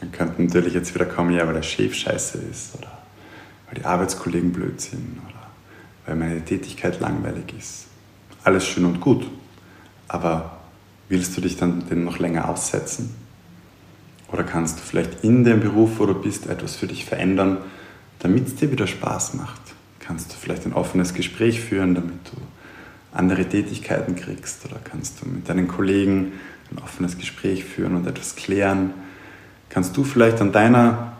Man 0.00 0.12
könnte 0.12 0.42
natürlich 0.42 0.74
jetzt 0.74 0.94
wieder 0.94 1.06
kommen, 1.06 1.32
ja, 1.32 1.46
weil 1.46 1.54
der 1.54 1.62
Chef 1.62 1.94
scheiße 1.94 2.38
ist 2.38 2.76
oder 2.76 2.98
weil 3.66 3.76
die 3.76 3.84
Arbeitskollegen 3.84 4.52
blöd 4.52 4.80
sind 4.80 5.20
oder 5.28 5.46
weil 6.06 6.16
meine 6.16 6.44
Tätigkeit 6.44 7.00
langweilig 7.00 7.54
ist. 7.56 7.86
Alles 8.44 8.66
schön 8.66 8.84
und 8.84 9.00
gut, 9.00 9.30
aber 10.08 10.58
willst 11.08 11.36
du 11.36 11.40
dich 11.40 11.56
dann 11.56 11.88
dem 11.88 12.04
noch 12.04 12.18
länger 12.18 12.48
aussetzen? 12.48 13.14
Oder 14.32 14.44
kannst 14.44 14.78
du 14.78 14.82
vielleicht 14.82 15.22
in 15.22 15.44
dem 15.44 15.60
Beruf, 15.60 15.98
wo 15.98 16.06
du 16.06 16.14
bist, 16.14 16.46
etwas 16.46 16.74
für 16.74 16.86
dich 16.86 17.04
verändern, 17.04 17.58
damit 18.18 18.48
es 18.48 18.56
dir 18.56 18.72
wieder 18.72 18.86
Spaß 18.86 19.34
macht? 19.34 19.60
Kannst 20.00 20.32
du 20.32 20.36
vielleicht 20.36 20.66
ein 20.66 20.72
offenes 20.72 21.14
Gespräch 21.14 21.60
führen, 21.60 21.94
damit 21.94 22.18
du 22.30 22.36
andere 23.12 23.46
Tätigkeiten 23.46 24.16
kriegst 24.16 24.64
oder 24.64 24.80
kannst 24.82 25.20
du 25.20 25.28
mit 25.28 25.48
deinen 25.48 25.68
Kollegen 25.68 26.32
ein 26.70 26.78
offenes 26.82 27.18
Gespräch 27.18 27.64
führen 27.64 27.96
und 27.96 28.06
etwas 28.06 28.36
klären. 28.36 28.94
Kannst 29.68 29.96
du 29.96 30.04
vielleicht 30.04 30.40
an 30.40 30.52
deiner 30.52 31.12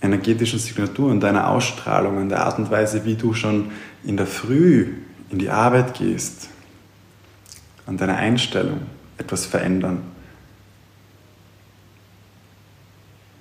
energetischen 0.00 0.58
Signatur, 0.58 1.10
an 1.10 1.20
deiner 1.20 1.48
Ausstrahlung, 1.48 2.18
an 2.18 2.28
der 2.28 2.44
Art 2.44 2.58
und 2.58 2.70
Weise, 2.70 3.04
wie 3.04 3.14
du 3.14 3.34
schon 3.34 3.70
in 4.04 4.16
der 4.16 4.26
Früh 4.26 4.94
in 5.30 5.38
die 5.38 5.50
Arbeit 5.50 5.94
gehst, 5.94 6.48
an 7.86 7.96
deiner 7.96 8.16
Einstellung 8.16 8.82
etwas 9.18 9.46
verändern, 9.46 10.02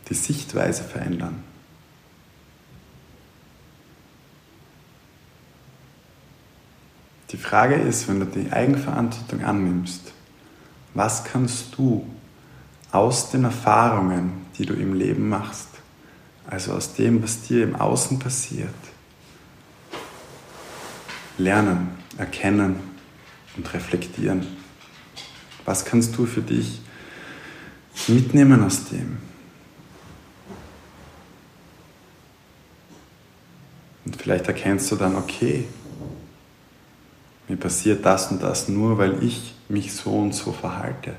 die 0.10 0.14
Sichtweise 0.14 0.84
verändern. 0.84 1.51
Die 7.32 7.38
Frage 7.38 7.76
ist, 7.76 8.08
wenn 8.10 8.20
du 8.20 8.26
die 8.26 8.52
Eigenverantwortung 8.52 9.44
annimmst, 9.46 10.12
was 10.94 11.24
kannst 11.24 11.78
du 11.78 12.06
aus 12.92 13.32
den 13.32 13.46
Erfahrungen, 13.46 14.46
die 14.58 14.66
du 14.66 14.74
im 14.74 14.94
Leben 14.94 15.30
machst, 15.30 15.70
also 16.46 16.74
aus 16.74 16.94
dem, 16.94 17.24
was 17.24 17.44
dir 17.44 17.64
im 17.64 17.76
Außen 17.76 18.20
passiert, 18.20 18.74
lernen, 21.38 21.92
erkennen 22.18 22.76
und 23.56 23.74
reflektieren? 23.74 24.46
Was 25.64 25.86
kannst 25.86 26.18
du 26.18 26.26
für 26.26 26.42
dich 26.42 26.82
mitnehmen 28.08 28.62
aus 28.62 28.86
dem? 28.86 29.20
Und 34.04 34.22
vielleicht 34.22 34.48
erkennst 34.48 34.92
du 34.92 34.98
dann, 34.98 35.16
okay, 35.16 35.66
mir 37.52 37.58
passiert 37.58 38.06
das 38.06 38.32
und 38.32 38.42
das 38.42 38.70
nur, 38.70 38.98
weil 38.98 39.22
ich 39.22 39.54
mich 39.68 39.94
so 39.94 40.12
und 40.12 40.34
so 40.34 40.54
verhalte. 40.54 41.14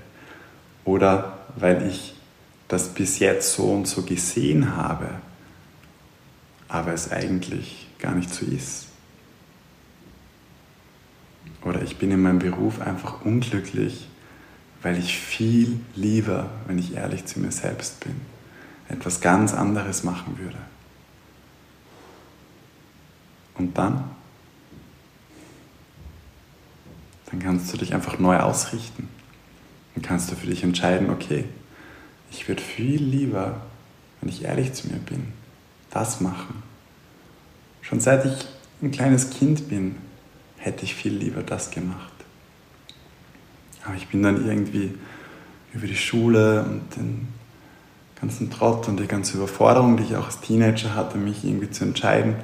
Oder 0.87 1.39
weil 1.57 1.87
ich 1.87 2.15
das 2.69 2.89
bis 2.89 3.19
jetzt 3.19 3.53
so 3.53 3.65
und 3.65 3.87
so 3.87 4.01
gesehen 4.01 4.75
habe, 4.75 5.11
aber 6.69 6.95
es 6.95 7.13
eigentlich 7.13 7.87
gar 7.99 8.15
nicht 8.15 8.33
so 8.33 8.47
ist. 8.47 8.87
Oder 11.67 11.83
ich 11.83 11.99
bin 11.99 12.11
in 12.11 12.23
meinem 12.23 12.39
Beruf 12.39 12.81
einfach 12.81 13.27
unglücklich, 13.27 14.09
weil 14.81 14.99
ich 14.99 15.19
viel 15.19 15.81
lieber, 15.95 16.49
wenn 16.67 16.79
ich 16.79 16.95
ehrlich 16.95 17.27
zu 17.27 17.41
mir 17.41 17.53
selbst 17.53 18.01
bin, 18.01 18.19
etwas 18.89 19.21
ganz 19.21 19.53
anderes 19.53 20.03
machen 20.03 20.39
würde. 20.39 20.57
Und 23.55 23.77
dann 23.77 24.12
dann 27.33 27.41
kannst 27.41 27.73
du 27.73 27.79
dich 27.79 27.95
einfach 27.95 28.19
neu 28.19 28.37
ausrichten. 28.37 29.09
Dann 29.95 30.03
kannst 30.03 30.31
du 30.31 30.37
für 30.37 30.47
dich 30.47 30.63
entscheiden, 30.63 31.11
okay, 31.11 31.45
ich 32.31 32.47
würde 32.47 32.63
viel 32.63 33.03
lieber, 33.03 33.63
wenn 34.21 34.29
ich 34.29 34.45
ehrlich 34.45 34.75
zu 34.75 34.89
mir 34.89 34.99
bin, 34.99 35.33
das 35.91 36.21
machen. 36.21 36.63
Schon 37.81 38.01
seit 38.01 38.27
ich 38.27 38.47
ein 38.83 38.91
kleines 38.91 39.31
Kind 39.31 39.69
bin, 39.69 39.97
hätte 40.59 40.85
ich 40.85 40.95
viel 40.95 41.13
lieber 41.13 41.43
das 41.43 41.71
gemacht. 41.71 42.13
Aber 43.85 43.97
ich 43.97 44.09
bin 44.09 44.23
dann 44.23 44.47
irgendwie 44.47 44.95
über 45.73 45.87
die 45.87 45.97
Schule 45.97 46.63
und 46.65 46.97
den 46.97 47.29
ganzen 48.21 48.51
Trott 48.51 48.89
und 48.89 49.01
die 49.01 49.09
ganze 49.09 49.39
Überforderung, 49.39 49.97
die 49.97 50.05
ich 50.05 50.17
auch 50.17 50.27
als 50.27 50.41
Teenager 50.41 50.95
hatte, 50.95 51.17
mich 51.19 51.45
irgendwie 51.45 51.71
zu 51.71 51.85
entscheiden, 51.85 52.37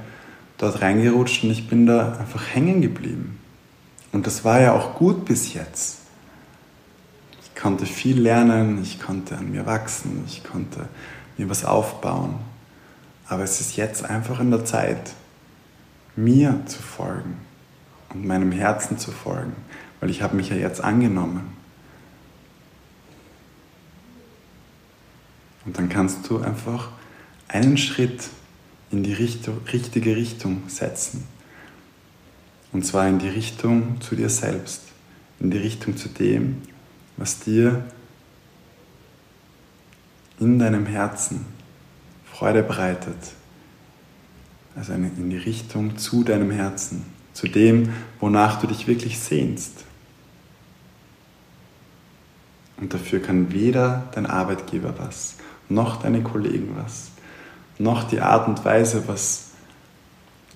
dort 0.56 0.80
reingerutscht 0.80 1.44
und 1.44 1.50
ich 1.50 1.68
bin 1.68 1.86
da 1.86 2.16
einfach 2.18 2.42
hängen 2.54 2.80
geblieben. 2.80 3.38
Und 4.12 4.26
das 4.26 4.44
war 4.44 4.60
ja 4.60 4.72
auch 4.72 4.94
gut 4.94 5.24
bis 5.24 5.54
jetzt. 5.54 5.98
Ich 7.42 7.60
konnte 7.60 7.86
viel 7.86 8.20
lernen, 8.20 8.80
ich 8.82 9.00
konnte 9.00 9.36
an 9.36 9.50
mir 9.50 9.66
wachsen, 9.66 10.24
ich 10.26 10.44
konnte 10.44 10.88
mir 11.36 11.48
was 11.48 11.64
aufbauen. 11.64 12.36
Aber 13.28 13.42
es 13.42 13.60
ist 13.60 13.76
jetzt 13.76 14.04
einfach 14.04 14.40
in 14.40 14.50
der 14.50 14.64
Zeit, 14.64 15.12
mir 16.16 16.62
zu 16.66 16.82
folgen 16.82 17.36
und 18.10 18.26
meinem 18.26 18.52
Herzen 18.52 18.98
zu 18.98 19.12
folgen, 19.12 19.54
weil 20.00 20.10
ich 20.10 20.22
habe 20.22 20.36
mich 20.36 20.48
ja 20.48 20.56
jetzt 20.56 20.82
angenommen. 20.82 21.56
Und 25.64 25.76
dann 25.76 25.88
kannst 25.88 26.28
du 26.30 26.38
einfach 26.38 26.88
einen 27.46 27.76
Schritt 27.76 28.30
in 28.90 29.02
die 29.02 29.12
richtige 29.12 30.16
Richtung 30.16 30.62
setzen. 30.68 31.26
Und 32.72 32.84
zwar 32.84 33.08
in 33.08 33.18
die 33.18 33.28
Richtung 33.28 34.00
zu 34.00 34.14
dir 34.14 34.28
selbst, 34.28 34.82
in 35.40 35.50
die 35.50 35.58
Richtung 35.58 35.96
zu 35.96 36.08
dem, 36.08 36.62
was 37.16 37.40
dir 37.40 37.84
in 40.38 40.58
deinem 40.58 40.86
Herzen 40.86 41.46
Freude 42.30 42.62
bereitet. 42.62 43.16
Also 44.76 44.92
in 44.92 45.30
die 45.30 45.38
Richtung 45.38 45.98
zu 45.98 46.22
deinem 46.22 46.52
Herzen, 46.52 47.04
zu 47.32 47.48
dem, 47.48 47.92
wonach 48.20 48.60
du 48.60 48.68
dich 48.68 48.86
wirklich 48.86 49.18
sehnst. 49.18 49.84
Und 52.76 52.94
dafür 52.94 53.20
kann 53.20 53.52
weder 53.52 54.08
dein 54.12 54.26
Arbeitgeber 54.26 54.94
was, 54.98 55.36
noch 55.68 56.00
deine 56.00 56.22
Kollegen 56.22 56.76
was, 56.76 57.10
noch 57.78 58.04
die 58.04 58.20
Art 58.20 58.46
und 58.46 58.64
Weise, 58.64 59.08
was 59.08 59.50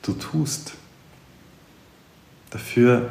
du 0.03 0.13
tust, 0.13 0.75
Dafür 2.53 3.11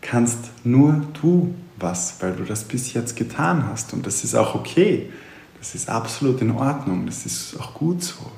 kannst 0.00 0.50
nur 0.64 1.02
du 1.20 1.54
was, 1.76 2.16
weil 2.20 2.34
du 2.34 2.44
das 2.44 2.64
bis 2.64 2.92
jetzt 2.92 3.16
getan 3.16 3.66
hast. 3.66 3.92
Und 3.92 4.06
das 4.06 4.24
ist 4.24 4.34
auch 4.34 4.54
okay. 4.54 5.10
Das 5.58 5.74
ist 5.74 5.88
absolut 5.88 6.40
in 6.40 6.50
Ordnung. 6.50 7.06
Das 7.06 7.24
ist 7.24 7.58
auch 7.58 7.74
gut 7.74 8.02
so. 8.02 8.30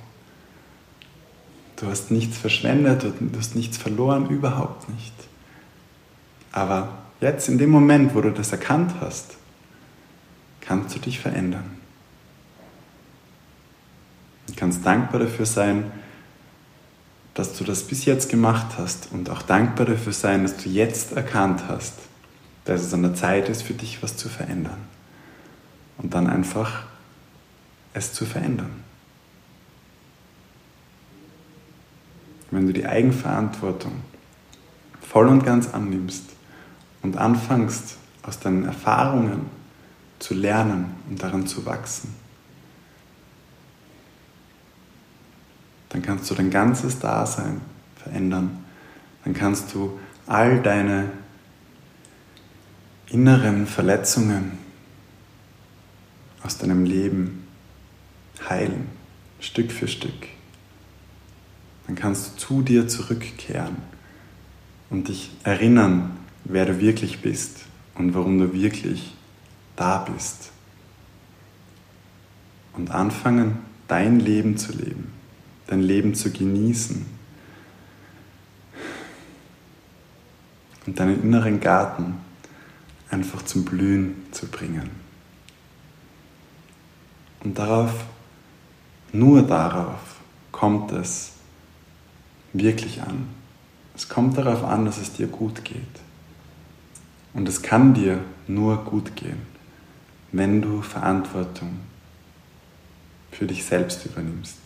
Du 1.76 1.86
hast 1.88 2.10
nichts 2.10 2.38
verschwendet, 2.38 3.02
du 3.02 3.38
hast 3.38 3.56
nichts 3.56 3.76
verloren, 3.76 4.30
überhaupt 4.30 4.88
nicht. 4.88 5.12
Aber 6.52 6.88
jetzt, 7.20 7.48
in 7.48 7.58
dem 7.58 7.70
Moment, 7.70 8.14
wo 8.14 8.20
du 8.20 8.30
das 8.30 8.52
erkannt 8.52 8.94
hast, 9.00 9.36
kannst 10.60 10.94
du 10.94 11.00
dich 11.00 11.18
verändern. 11.18 11.78
Du 14.46 14.54
kannst 14.54 14.86
dankbar 14.86 15.20
dafür 15.20 15.46
sein, 15.46 15.90
dass 17.34 17.58
du 17.58 17.64
das 17.64 17.82
bis 17.82 18.04
jetzt 18.04 18.30
gemacht 18.30 18.78
hast 18.78 19.08
und 19.12 19.28
auch 19.28 19.42
dankbar 19.42 19.86
dafür 19.86 20.12
sein, 20.12 20.42
dass 20.42 20.56
du 20.56 20.68
jetzt 20.68 21.12
erkannt 21.12 21.64
hast, 21.68 21.94
dass 22.64 22.82
es 22.82 22.94
an 22.94 23.02
der 23.02 23.14
Zeit 23.14 23.48
ist, 23.48 23.62
für 23.62 23.74
dich 23.74 24.02
was 24.02 24.16
zu 24.16 24.28
verändern. 24.28 24.78
Und 25.98 26.14
dann 26.14 26.28
einfach 26.28 26.84
es 27.92 28.12
zu 28.12 28.24
verändern. 28.24 28.82
Wenn 32.50 32.66
du 32.66 32.72
die 32.72 32.86
Eigenverantwortung 32.86 33.92
voll 35.00 35.26
und 35.28 35.44
ganz 35.44 35.68
annimmst 35.74 36.24
und 37.02 37.16
anfängst 37.16 37.96
aus 38.22 38.38
deinen 38.38 38.64
Erfahrungen 38.64 39.46
zu 40.20 40.34
lernen 40.34 40.94
und 41.10 41.22
daran 41.22 41.46
zu 41.46 41.66
wachsen, 41.66 42.14
kannst 46.04 46.30
du 46.30 46.34
dein 46.34 46.50
ganzes 46.50 46.98
Dasein 46.98 47.60
verändern. 47.96 48.64
Dann 49.24 49.34
kannst 49.34 49.74
du 49.74 49.98
all 50.26 50.62
deine 50.62 51.10
inneren 53.08 53.66
Verletzungen 53.66 54.58
aus 56.42 56.58
deinem 56.58 56.84
Leben 56.84 57.46
heilen, 58.48 58.88
Stück 59.40 59.72
für 59.72 59.88
Stück. 59.88 60.28
Dann 61.86 61.96
kannst 61.96 62.26
du 62.26 62.36
zu 62.38 62.62
dir 62.62 62.88
zurückkehren 62.88 63.76
und 64.90 65.08
dich 65.08 65.30
erinnern, 65.42 66.16
wer 66.44 66.66
du 66.66 66.80
wirklich 66.80 67.20
bist 67.22 67.60
und 67.94 68.14
warum 68.14 68.38
du 68.38 68.52
wirklich 68.52 69.14
da 69.76 69.98
bist. 69.98 70.50
Und 72.74 72.90
anfangen, 72.90 73.58
dein 73.88 74.20
Leben 74.20 74.56
zu 74.56 74.72
leben, 74.72 75.13
dein 75.66 75.80
Leben 75.80 76.14
zu 76.14 76.30
genießen 76.30 77.06
und 80.86 81.00
deinen 81.00 81.22
inneren 81.22 81.60
Garten 81.60 82.16
einfach 83.10 83.42
zum 83.42 83.64
Blühen 83.64 84.26
zu 84.32 84.46
bringen. 84.46 84.90
Und 87.42 87.58
darauf, 87.58 87.92
nur 89.12 89.42
darauf 89.42 90.20
kommt 90.50 90.92
es 90.92 91.32
wirklich 92.52 93.02
an. 93.02 93.28
Es 93.94 94.08
kommt 94.08 94.36
darauf 94.36 94.64
an, 94.64 94.84
dass 94.84 94.98
es 94.98 95.12
dir 95.12 95.26
gut 95.26 95.64
geht. 95.64 95.82
Und 97.32 97.48
es 97.48 97.62
kann 97.62 97.94
dir 97.94 98.20
nur 98.46 98.84
gut 98.84 99.16
gehen, 99.16 99.42
wenn 100.32 100.62
du 100.62 100.82
Verantwortung 100.82 101.80
für 103.30 103.46
dich 103.46 103.64
selbst 103.64 104.06
übernimmst. 104.06 104.63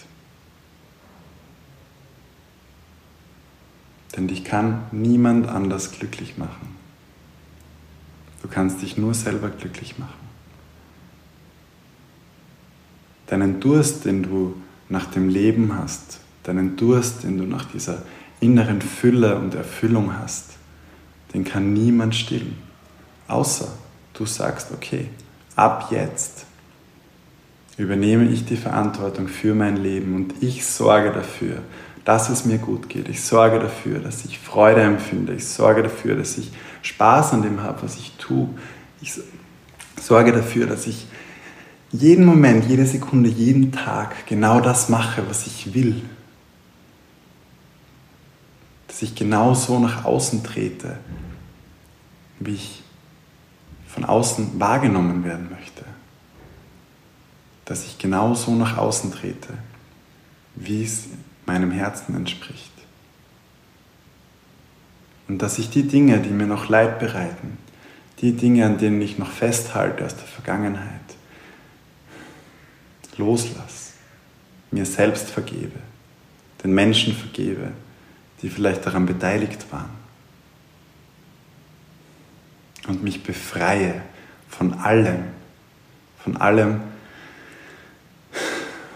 Denn 4.18 4.26
dich 4.26 4.42
kann 4.42 4.82
niemand 4.90 5.46
anders 5.46 5.92
glücklich 5.92 6.38
machen. 6.38 6.74
Du 8.42 8.48
kannst 8.48 8.82
dich 8.82 8.98
nur 8.98 9.14
selber 9.14 9.48
glücklich 9.48 9.96
machen. 9.96 10.28
Deinen 13.28 13.60
Durst, 13.60 14.06
den 14.06 14.24
du 14.24 14.56
nach 14.88 15.04
dem 15.06 15.28
Leben 15.28 15.78
hast, 15.78 16.18
deinen 16.42 16.76
Durst, 16.76 17.22
den 17.22 17.38
du 17.38 17.44
nach 17.44 17.66
dieser 17.66 18.02
inneren 18.40 18.80
Fülle 18.80 19.38
und 19.38 19.54
Erfüllung 19.54 20.18
hast, 20.18 20.56
den 21.32 21.44
kann 21.44 21.72
niemand 21.72 22.16
stillen. 22.16 22.56
Außer 23.28 23.68
du 24.14 24.26
sagst, 24.26 24.72
okay, 24.72 25.10
ab 25.54 25.92
jetzt 25.92 26.44
übernehme 27.76 28.24
ich 28.24 28.44
die 28.44 28.56
Verantwortung 28.56 29.28
für 29.28 29.54
mein 29.54 29.76
Leben 29.76 30.16
und 30.16 30.42
ich 30.42 30.66
sorge 30.66 31.12
dafür, 31.12 31.62
dass 32.08 32.30
es 32.30 32.46
mir 32.46 32.56
gut 32.56 32.88
geht. 32.88 33.08
Ich 33.08 33.22
sorge 33.22 33.58
dafür, 33.58 33.98
dass 33.98 34.24
ich 34.24 34.38
Freude 34.38 34.80
empfinde. 34.80 35.34
Ich 35.34 35.46
sorge 35.46 35.82
dafür, 35.82 36.16
dass 36.16 36.38
ich 36.38 36.50
Spaß 36.80 37.34
an 37.34 37.42
dem 37.42 37.62
habe, 37.62 37.82
was 37.82 37.96
ich 37.96 38.12
tue. 38.16 38.48
Ich 39.02 39.12
sorge 40.00 40.32
dafür, 40.32 40.66
dass 40.66 40.86
ich 40.86 41.06
jeden 41.90 42.24
Moment, 42.24 42.64
jede 42.64 42.86
Sekunde, 42.86 43.28
jeden 43.28 43.72
Tag 43.72 44.26
genau 44.26 44.60
das 44.60 44.88
mache, 44.88 45.22
was 45.28 45.46
ich 45.46 45.74
will 45.74 46.02
dass 48.98 49.02
ich 49.02 49.14
genau 49.14 49.54
so 49.54 49.78
nach 49.78 50.04
außen 50.04 50.42
trete, 50.42 50.98
wie 52.40 52.54
ich 52.54 52.82
von 53.86 54.04
außen 54.04 54.58
wahrgenommen 54.58 55.22
werden 55.22 55.50
möchte. 55.50 55.84
Dass 57.64 57.84
ich 57.84 57.98
genau 57.98 58.34
so 58.34 58.56
nach 58.56 58.76
außen 58.76 59.12
trete, 59.12 59.50
wie 60.56 60.82
es 60.82 61.04
meinem 61.48 61.70
Herzen 61.70 62.14
entspricht. 62.14 62.70
Und 65.26 65.42
dass 65.42 65.58
ich 65.58 65.70
die 65.70 65.82
Dinge, 65.82 66.20
die 66.20 66.30
mir 66.30 66.46
noch 66.46 66.68
Leid 66.68 66.98
bereiten, 66.98 67.58
die 68.20 68.32
Dinge, 68.32 68.66
an 68.66 68.78
denen 68.78 69.00
ich 69.02 69.18
noch 69.18 69.30
festhalte 69.30 70.04
aus 70.04 70.16
der 70.16 70.26
Vergangenheit, 70.26 71.00
loslasse, 73.16 73.92
mir 74.70 74.86
selbst 74.86 75.30
vergebe, 75.30 75.78
den 76.62 76.72
Menschen 76.72 77.14
vergebe, 77.14 77.72
die 78.42 78.48
vielleicht 78.48 78.86
daran 78.86 79.06
beteiligt 79.06 79.66
waren. 79.70 79.90
Und 82.86 83.02
mich 83.02 83.22
befreie 83.22 84.00
von 84.48 84.72
allem, 84.74 85.24
von 86.22 86.36
allem, 86.36 86.80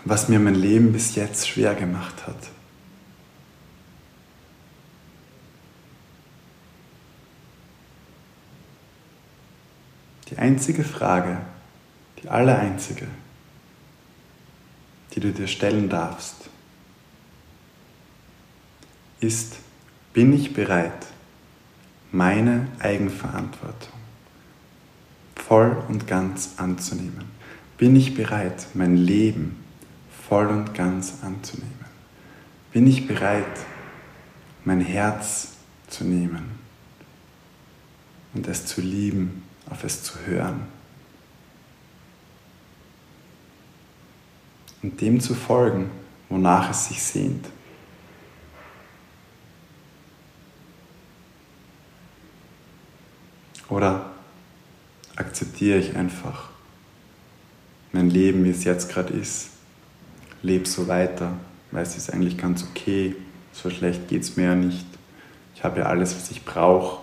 was 0.05 0.29
mir 0.29 0.41
mein 0.41 0.55
Leben 0.55 0.93
bis 0.93 1.15
jetzt 1.15 1.49
schwer 1.49 1.75
gemacht 1.75 2.27
hat. 2.27 2.51
Die 10.29 10.38
einzige 10.38 10.83
Frage, 10.83 11.38
die 12.23 12.29
allereinzige, 12.29 13.07
die 15.15 15.21
du 15.21 15.31
dir 15.31 15.47
stellen 15.47 15.88
darfst, 15.88 16.49
ist, 19.21 19.57
bin 20.15 20.33
ich 20.33 20.53
bereit, 20.53 21.07
meine 22.11 22.67
Eigenverantwortung 22.81 23.93
voll 25.37 25.77
und 25.88 26.07
ganz 26.07 26.55
anzunehmen? 26.57 27.25
Bin 27.79 27.95
ich 27.95 28.15
bereit, 28.15 28.67
mein 28.75 28.97
Leben 28.97 29.62
voll 30.33 30.47
und 30.47 30.73
ganz 30.73 31.18
anzunehmen? 31.23 31.85
Bin 32.73 32.87
ich 32.87 33.07
bereit, 33.07 33.45
mein 34.64 34.81
Herz 34.81 35.49
zu 35.88 36.05
nehmen 36.05 36.59
und 38.33 38.49
es 38.49 38.64
zu 38.64 38.81
lieben, 38.81 39.42
auf 39.68 39.85
es 39.85 40.03
zu 40.03 40.14
hören? 40.25 40.62
Und 44.83 44.99
dem 45.03 45.21
zu 45.21 45.35
folgen, 45.35 45.90
wonach 46.31 46.71
es 46.71 46.88
sich 46.88 47.03
sehnt. 47.03 47.47
Oder 53.68 54.12
akzeptiere 55.14 55.77
ich 55.77 55.95
einfach 55.95 56.49
mein 57.92 58.09
Leben, 58.09 58.45
wie 58.45 58.51
es 58.51 58.64
jetzt 58.64 58.88
gerade 58.88 59.12
ist, 59.12 59.52
lebe 60.42 60.66
so 60.66 60.88
weiter, 60.88 61.33
weil 61.70 61.83
es 61.83 61.96
ist 61.96 62.12
eigentlich 62.12 62.37
ganz 62.37 62.64
okay, 62.64 63.16
so 63.52 63.70
schlecht 63.70 64.09
geht 64.09 64.22
es 64.22 64.37
mir 64.37 64.46
ja 64.46 64.55
nicht. 64.55 64.87
Ich 65.55 65.64
habe 65.64 65.81
ja 65.81 65.87
alles, 65.87 66.14
was 66.16 66.31
ich 66.31 66.44
brauche. 66.44 67.00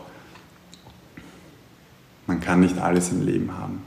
Man 2.27 2.41
kann 2.41 2.59
nicht 2.59 2.77
alles 2.77 3.11
im 3.11 3.25
Leben 3.25 3.57
haben. 3.57 3.83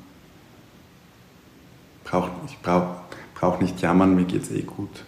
ich 2.46 2.58
brauche 2.58 3.02
brauch 3.42 3.60
nicht 3.60 3.80
jammern, 3.80 4.14
mir 4.14 4.24
geht 4.24 4.44
es 4.44 4.52
eh 4.52 4.62
gut. 4.62 5.04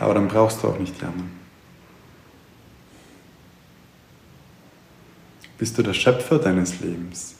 Aber 0.00 0.12
dann 0.14 0.26
brauchst 0.26 0.60
du 0.62 0.68
auch 0.68 0.78
nicht 0.78 1.00
jammern. 1.00 1.30
Bist 5.56 5.78
du 5.78 5.82
der 5.82 5.94
Schöpfer 5.94 6.40
deines 6.40 6.80
Lebens 6.80 7.36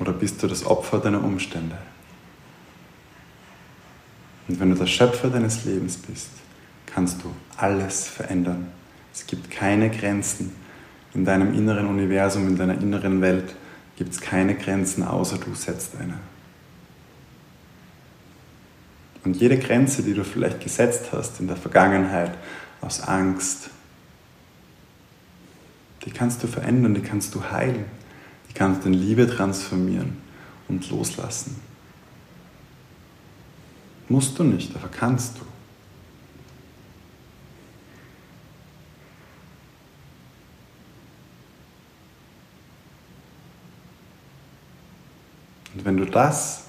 oder 0.00 0.12
bist 0.12 0.42
du 0.42 0.48
das 0.48 0.66
Opfer 0.66 0.98
deiner 0.98 1.22
Umstände? 1.22 1.78
Und 4.48 4.60
wenn 4.60 4.70
du 4.70 4.76
der 4.76 4.86
Schöpfer 4.86 5.28
deines 5.28 5.64
Lebens 5.64 5.96
bist, 5.96 6.30
kannst 6.86 7.22
du 7.22 7.32
alles 7.56 8.08
verändern. 8.08 8.68
Es 9.12 9.26
gibt 9.26 9.50
keine 9.50 9.90
Grenzen. 9.90 10.52
In 11.14 11.24
deinem 11.24 11.54
inneren 11.54 11.86
Universum, 11.86 12.48
in 12.48 12.56
deiner 12.56 12.80
inneren 12.80 13.20
Welt 13.20 13.54
gibt 13.96 14.12
es 14.14 14.20
keine 14.20 14.54
Grenzen, 14.54 15.02
außer 15.02 15.38
du 15.38 15.54
setzt 15.54 15.96
eine. 16.00 16.18
Und 19.24 19.36
jede 19.36 19.58
Grenze, 19.58 20.02
die 20.02 20.14
du 20.14 20.24
vielleicht 20.24 20.60
gesetzt 20.60 21.10
hast 21.12 21.38
in 21.38 21.46
der 21.46 21.56
Vergangenheit, 21.56 22.32
aus 22.80 23.00
Angst, 23.02 23.70
die 26.04 26.10
kannst 26.10 26.42
du 26.42 26.48
verändern, 26.48 26.94
die 26.94 27.02
kannst 27.02 27.34
du 27.34 27.50
heilen, 27.52 27.84
die 28.48 28.54
kannst 28.54 28.82
du 28.82 28.88
in 28.88 28.94
Liebe 28.94 29.28
transformieren 29.28 30.16
und 30.68 30.90
loslassen. 30.90 31.60
Musst 34.12 34.38
du 34.38 34.44
nicht, 34.44 34.76
aber 34.76 34.88
kannst 34.88 35.38
du. 35.38 35.40
Und 45.72 45.86
wenn 45.86 45.96
du 45.96 46.04
das 46.04 46.64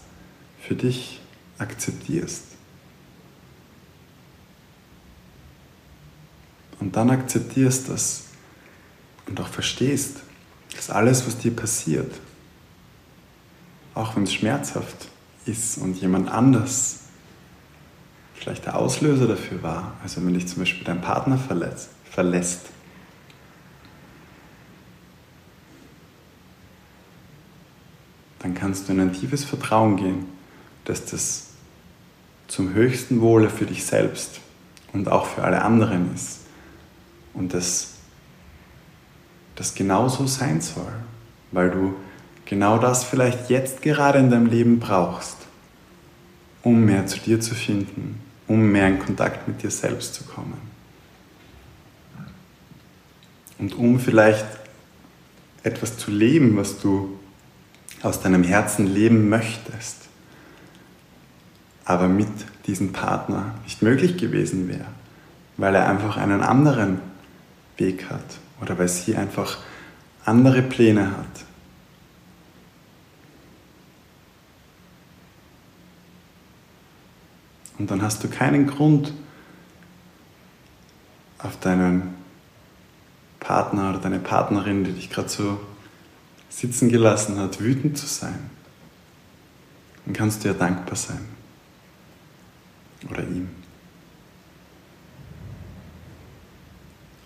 für 0.61 0.73
dich 0.73 1.19
akzeptierst 1.57 2.43
und 6.79 6.95
dann 6.95 7.09
akzeptierst 7.09 7.89
das 7.89 8.23
und 9.27 9.41
auch 9.41 9.49
verstehst, 9.49 10.21
dass 10.73 10.89
alles, 10.89 11.27
was 11.27 11.39
dir 11.39 11.53
passiert, 11.53 12.13
auch 13.95 14.15
wenn 14.15 14.23
es 14.23 14.31
schmerzhaft 14.31 15.09
ist 15.45 15.77
und 15.77 15.99
jemand 15.99 16.29
anders 16.29 17.02
vielleicht 18.43 18.65
der 18.65 18.75
Auslöser 18.75 19.27
dafür 19.27 19.63
war, 19.63 19.93
also 20.03 20.23
wenn 20.23 20.33
dich 20.33 20.47
zum 20.47 20.59
Beispiel 20.59 20.83
dein 20.83 20.99
Partner 21.01 21.37
verletzt, 21.37 21.89
verlässt, 22.03 22.65
dann 28.39 28.53
kannst 28.53 28.87
du 28.87 28.93
in 28.93 28.99
ein 28.99 29.13
tiefes 29.13 29.45
Vertrauen 29.45 29.95
gehen, 29.95 30.25
dass 30.83 31.05
das 31.05 31.47
zum 32.47 32.73
höchsten 32.73 33.21
Wohle 33.21 33.49
für 33.49 33.65
dich 33.65 33.85
selbst 33.85 34.41
und 34.91 35.09
auch 35.09 35.25
für 35.25 35.43
alle 35.43 35.61
anderen 35.61 36.13
ist. 36.13 36.41
Und 37.33 37.53
dass 37.53 37.93
das 39.55 39.73
genauso 39.73 40.27
sein 40.27 40.59
soll, 40.59 40.91
weil 41.51 41.71
du 41.71 41.95
genau 42.45 42.77
das 42.77 43.05
vielleicht 43.05 43.49
jetzt 43.49 43.81
gerade 43.81 44.19
in 44.19 44.29
deinem 44.29 44.47
Leben 44.47 44.79
brauchst, 44.79 45.37
um 46.61 46.83
mehr 46.83 47.07
zu 47.07 47.19
dir 47.19 47.39
zu 47.39 47.55
finden, 47.55 48.19
um 48.53 48.71
mehr 48.71 48.87
in 48.87 48.99
Kontakt 48.99 49.47
mit 49.47 49.63
dir 49.63 49.71
selbst 49.71 50.13
zu 50.13 50.23
kommen. 50.25 50.61
Und 53.57 53.73
um 53.73 53.99
vielleicht 53.99 54.45
etwas 55.63 55.97
zu 55.97 56.11
leben, 56.11 56.55
was 56.55 56.79
du 56.79 57.17
aus 58.03 58.21
deinem 58.21 58.43
Herzen 58.43 58.93
leben 58.93 59.27
möchtest, 59.27 60.03
aber 61.83 62.07
mit 62.07 62.27
diesem 62.67 62.91
Partner 62.93 63.55
nicht 63.63 63.81
möglich 63.81 64.17
gewesen 64.17 64.67
wäre, 64.67 64.85
weil 65.57 65.73
er 65.73 65.89
einfach 65.89 66.17
einen 66.17 66.41
anderen 66.41 66.99
Weg 67.77 68.09
hat 68.11 68.37
oder 68.61 68.77
weil 68.77 68.87
sie 68.87 69.15
einfach 69.15 69.57
andere 70.25 70.61
Pläne 70.61 71.09
hat. 71.11 71.45
Und 77.77 77.89
dann 77.89 78.01
hast 78.01 78.23
du 78.23 78.27
keinen 78.27 78.67
Grund, 78.67 79.13
auf 81.43 81.59
deinen 81.59 82.15
Partner 83.39 83.89
oder 83.89 83.99
deine 83.99 84.19
Partnerin, 84.19 84.83
die 84.85 84.93
dich 84.93 85.09
gerade 85.09 85.29
so 85.29 85.59
sitzen 86.49 86.89
gelassen 86.89 87.37
hat, 87.37 87.59
wütend 87.59 87.97
zu 87.97 88.05
sein. 88.05 88.49
Dann 90.05 90.13
kannst 90.13 90.43
du 90.43 90.47
ja 90.47 90.53
dankbar 90.53 90.95
sein. 90.95 91.25
Oder 93.09 93.23
ihm. 93.23 93.49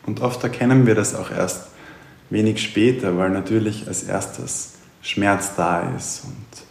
Und 0.05 0.21
oft 0.21 0.43
erkennen 0.43 0.87
wir 0.87 0.95
das 0.95 1.13
auch 1.13 1.29
erst 1.29 1.67
wenig 2.29 2.63
später, 2.63 3.17
weil 3.17 3.29
natürlich 3.29 3.87
als 3.87 4.03
erstes 4.03 4.75
Schmerz 5.01 5.55
da 5.55 5.81
ist 5.95 6.23
und 6.23 6.66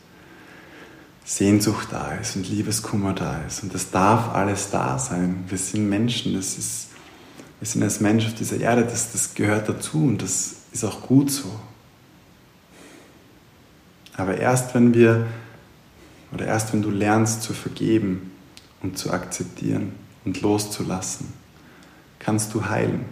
Sehnsucht 1.26 1.88
da 1.90 2.12
ist 2.12 2.36
und 2.36 2.48
Liebeskummer 2.48 3.12
da 3.12 3.40
ist. 3.48 3.64
Und 3.64 3.74
das 3.74 3.90
darf 3.90 4.32
alles 4.32 4.70
da 4.70 4.96
sein. 4.96 5.44
Wir 5.48 5.58
sind 5.58 5.88
Menschen, 5.88 6.34
das 6.34 6.56
ist, 6.56 6.90
wir 7.58 7.66
sind 7.66 7.82
als 7.82 8.00
Mensch 8.00 8.26
auf 8.26 8.34
dieser 8.34 8.60
Erde, 8.60 8.84
das, 8.84 9.10
das 9.10 9.34
gehört 9.34 9.68
dazu 9.68 10.04
und 10.04 10.22
das 10.22 10.54
ist 10.70 10.84
auch 10.84 11.02
gut 11.02 11.32
so. 11.32 11.50
Aber 14.16 14.38
erst 14.38 14.72
wenn 14.76 14.94
wir, 14.94 15.26
oder 16.32 16.46
erst 16.46 16.72
wenn 16.72 16.82
du 16.82 16.90
lernst 16.90 17.42
zu 17.42 17.54
vergeben 17.54 18.30
und 18.80 18.96
zu 18.96 19.10
akzeptieren 19.10 19.94
und 20.24 20.40
loszulassen, 20.42 21.32
kannst 22.20 22.54
du 22.54 22.66
heilen 22.68 23.04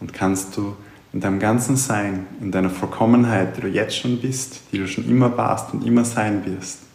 und 0.00 0.12
kannst 0.12 0.56
du 0.56 0.74
in 1.12 1.20
deinem 1.20 1.38
ganzen 1.38 1.76
Sein, 1.76 2.26
in 2.40 2.50
deiner 2.50 2.68
Vollkommenheit, 2.68 3.56
die 3.56 3.60
du 3.60 3.68
jetzt 3.68 3.96
schon 3.96 4.20
bist, 4.20 4.60
die 4.72 4.78
du 4.78 4.88
schon 4.88 5.08
immer 5.08 5.36
warst 5.36 5.72
und 5.72 5.86
immer 5.86 6.04
sein 6.04 6.44
wirst, 6.44 6.87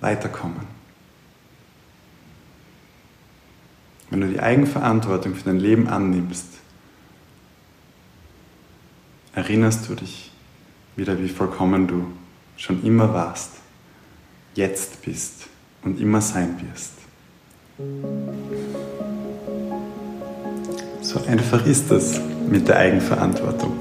weiterkommen. 0.00 0.78
Wenn 4.10 4.20
du 4.22 4.28
die 4.28 4.40
Eigenverantwortung 4.40 5.34
für 5.34 5.44
dein 5.44 5.58
Leben 5.58 5.86
annimmst, 5.88 6.46
erinnerst 9.34 9.88
du 9.88 9.94
dich 9.94 10.32
wieder, 10.96 11.20
wie 11.20 11.28
vollkommen 11.28 11.86
du 11.86 12.06
schon 12.56 12.82
immer 12.84 13.12
warst, 13.12 13.52
jetzt 14.54 15.02
bist 15.02 15.46
und 15.82 16.00
immer 16.00 16.20
sein 16.20 16.56
wirst. 16.68 16.92
So 21.02 21.24
einfach 21.26 21.64
ist 21.66 21.90
das 21.90 22.20
mit 22.48 22.66
der 22.66 22.78
Eigenverantwortung. 22.78 23.78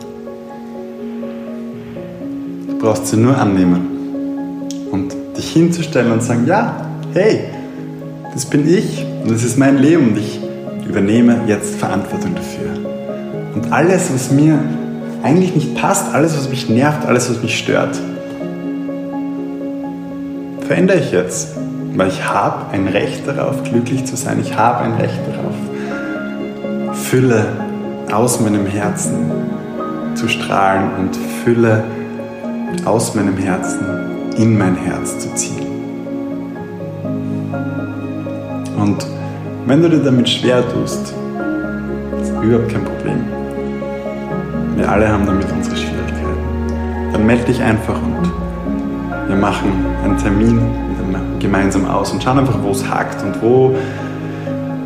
Du 2.68 2.78
brauchst 2.78 3.08
sie 3.08 3.18
nur 3.18 3.38
annehmen 3.38 3.97
dich 5.38 5.52
hinzustellen 5.52 6.12
und 6.12 6.24
sagen, 6.24 6.46
ja, 6.46 6.76
hey, 7.14 7.46
das 8.34 8.46
bin 8.46 8.68
ich 8.68 9.06
und 9.24 9.32
das 9.32 9.44
ist 9.44 9.58
mein 9.58 9.78
Leben 9.78 10.10
und 10.10 10.18
ich 10.18 10.40
übernehme 10.88 11.42
jetzt 11.48 11.76
Verantwortung 11.76 12.36
dafür. 12.36 12.72
Und 13.56 13.72
alles, 13.72 14.14
was 14.14 14.32
mir 14.32 14.60
eigentlich 15.24 15.56
nicht 15.56 15.76
passt, 15.76 16.14
alles, 16.14 16.38
was 16.38 16.50
mich 16.50 16.70
nervt, 16.70 17.06
alles, 17.06 17.30
was 17.30 17.42
mich 17.42 17.58
stört, 17.58 18.00
verändere 20.68 21.00
ich 21.00 21.12
jetzt. 21.12 21.56
Weil 21.96 22.10
ich 22.10 22.28
habe 22.28 22.72
ein 22.72 22.88
Recht 22.88 23.28
darauf, 23.28 23.64
glücklich 23.64 24.06
zu 24.06 24.16
sein. 24.16 24.40
Ich 24.40 24.56
habe 24.56 24.84
ein 24.84 24.94
Recht 24.94 25.20
darauf, 25.32 26.96
Fülle 27.06 27.46
aus 28.12 28.40
meinem 28.40 28.68
Herzen 28.68 29.32
zu 30.14 30.28
strahlen 30.28 30.92
und 31.00 31.18
Fülle 31.44 31.84
aus 32.86 33.16
meinem 33.16 33.38
Herzen 33.38 34.07
in 34.38 34.58
mein 34.58 34.76
Herz 34.76 35.20
zu 35.20 35.34
ziehen. 35.36 35.66
Und 38.78 39.06
wenn 39.66 39.82
du 39.82 39.90
dir 39.90 40.00
damit 40.00 40.30
schwer 40.30 40.64
tust, 40.70 41.14
ist 42.22 42.32
überhaupt 42.42 42.72
kein 42.72 42.84
Problem. 42.86 43.26
Wir 44.76 44.90
alle 44.90 45.10
haben 45.10 45.26
damit 45.26 45.52
unsere 45.52 45.76
Schwierigkeiten. 45.76 47.12
Dann 47.12 47.26
melde 47.26 47.46
dich 47.46 47.62
einfach 47.62 48.00
und 48.02 48.32
wir 49.28 49.36
machen 49.36 49.72
einen 50.04 50.18
Termin 50.18 50.62
gemeinsam 51.40 51.86
aus 51.86 52.12
und 52.12 52.24
schauen 52.24 52.40
einfach, 52.40 52.62
wo 52.62 52.72
es 52.72 52.88
hakt 52.88 53.24
und 53.24 53.42
wo 53.42 53.76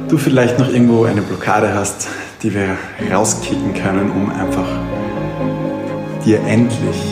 du 0.09 0.17
vielleicht 0.17 0.59
noch 0.59 0.69
irgendwo 0.69 1.05
eine 1.05 1.21
Blockade 1.21 1.73
hast, 1.73 2.07
die 2.43 2.53
wir 2.53 2.77
rauskicken 3.11 3.73
können, 3.73 4.11
um 4.11 4.29
einfach 4.29 4.67
dir 6.25 6.39
endlich 6.45 7.10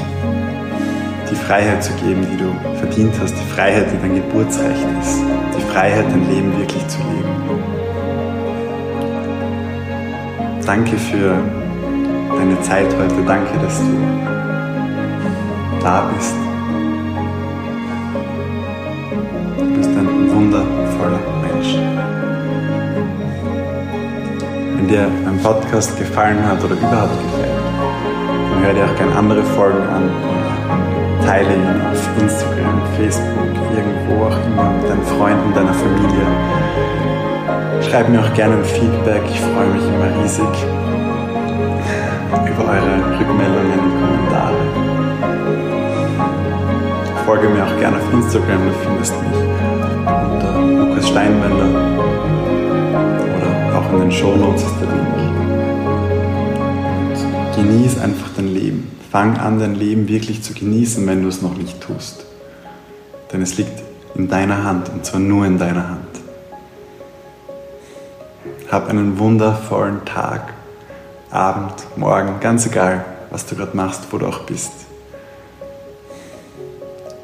die 1.30 1.36
Freiheit 1.36 1.84
zu 1.84 1.94
geben, 1.94 2.26
die 2.32 2.38
du 2.38 2.52
verdient 2.78 3.14
hast, 3.22 3.34
die 3.34 3.54
Freiheit, 3.54 3.88
die 3.92 3.98
dein 3.98 4.16
Geburtsrecht 4.16 4.88
ist, 5.02 5.20
die 5.58 5.62
Freiheit, 5.72 6.06
dein 6.10 6.28
Leben 6.30 6.58
wirklich 6.58 6.88
zu 6.88 6.98
leben. 7.00 7.30
Danke 10.66 10.98
für 10.98 11.36
deine 12.36 12.62
Zeit 12.62 12.88
heute, 12.98 13.24
danke, 13.26 13.58
dass 13.62 13.80
du 13.80 13.98
da 15.82 16.10
bist. 16.16 16.36
Du 19.58 19.66
bist 19.76 19.90
ein 19.90 20.32
wundervoller 20.32 21.20
Mensch. 21.42 21.76
Wenn 24.76 24.88
dir 24.88 25.08
mein 25.26 25.40
Podcast 25.40 25.98
gefallen 25.98 26.46
hat 26.46 26.64
oder 26.64 26.76
überhaupt 26.76 27.18
gefällt, 27.24 27.60
dann 28.52 28.64
hör 28.64 28.74
dir 28.74 28.86
auch 28.86 28.96
gerne 28.96 29.16
andere 29.16 29.44
Folgen 29.44 29.82
an 29.82 30.39
teile 31.30 31.54
ihn 31.54 31.82
auf 31.92 32.02
Instagram, 32.20 32.82
Facebook, 32.98 33.54
irgendwo 33.78 34.26
auch 34.26 34.38
immer 34.48 34.72
mit 34.72 34.90
deinen 34.90 35.06
Freunden, 35.06 35.54
deiner 35.54 35.76
Familie. 35.76 36.26
Schreib 37.84 38.10
mir 38.10 38.20
auch 38.20 38.34
gerne 38.34 38.56
ein 38.56 38.66
Feedback, 38.66 39.22
ich 39.30 39.40
freue 39.40 39.68
mich 39.68 39.84
immer 39.84 40.10
riesig 40.24 40.54
über 42.50 42.64
eure 42.66 42.96
Rückmeldungen 43.20 43.80
und 43.80 43.94
Kommentare. 44.02 44.60
Folge 47.28 47.50
mir 47.50 47.64
auch 47.64 47.78
gerne 47.80 47.98
auf 47.98 48.12
Instagram, 48.12 48.66
du 48.66 48.74
findest 48.84 49.14
mich 49.22 49.40
unter 50.08 50.52
Lukas 50.80 51.08
Steinwender 51.10 51.70
oder 53.38 53.52
auch 53.78 53.94
in 53.94 54.00
den 54.00 54.12
Show 54.12 54.36
Notes 54.36 54.64
ist 54.64 54.78
der 54.82 54.88
Link. 54.96 55.08
Genieß 57.56 58.00
einfach. 58.00 58.29
Fang 59.12 59.38
an, 59.38 59.60
dein 59.60 59.76
Leben 59.76 60.08
wirklich 60.08 60.44
zu 60.44 60.54
genießen, 60.54 61.06
wenn 61.08 61.24
du 61.24 61.30
es 61.30 61.42
noch 61.42 61.58
nicht 61.58 61.82
tust. 61.82 62.26
Denn 63.32 63.42
es 63.42 63.58
liegt 63.58 63.82
in 64.16 64.28
deiner 64.28 64.64
Hand 64.64 64.90
und 64.90 65.06
zwar 65.06 65.20
nur 65.20 65.46
in 65.46 65.58
deiner 65.58 65.90
Hand. 65.90 66.06
Hab 68.70 68.88
einen 68.88 69.18
wundervollen 69.18 70.06
Tag, 70.06 70.54
Abend, 71.32 71.74
Morgen, 71.96 72.40
ganz 72.40 72.68
egal, 72.68 73.04
was 73.32 73.46
du 73.46 73.56
gerade 73.56 73.76
machst, 73.76 74.04
wo 74.12 74.18
du 74.20 74.28
auch 74.28 74.42
bist. 74.42 74.72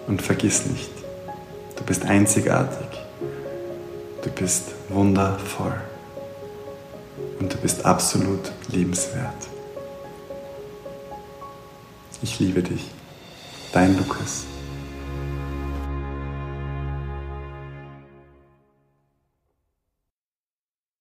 Und 0.07 0.21
vergiss 0.21 0.65
nicht, 0.65 0.91
du 1.75 1.83
bist 1.83 2.03
einzigartig. 2.05 2.87
Du 4.23 4.31
bist 4.31 4.71
wundervoll. 4.89 5.75
Und 7.39 7.53
du 7.53 7.57
bist 7.57 7.85
absolut 7.85 8.51
liebenswert. 8.69 9.54
Ich 12.25 12.39
liebe 12.39 12.63
dich. 12.63 12.81
Dein 13.71 13.95
Lukas. 13.99 14.45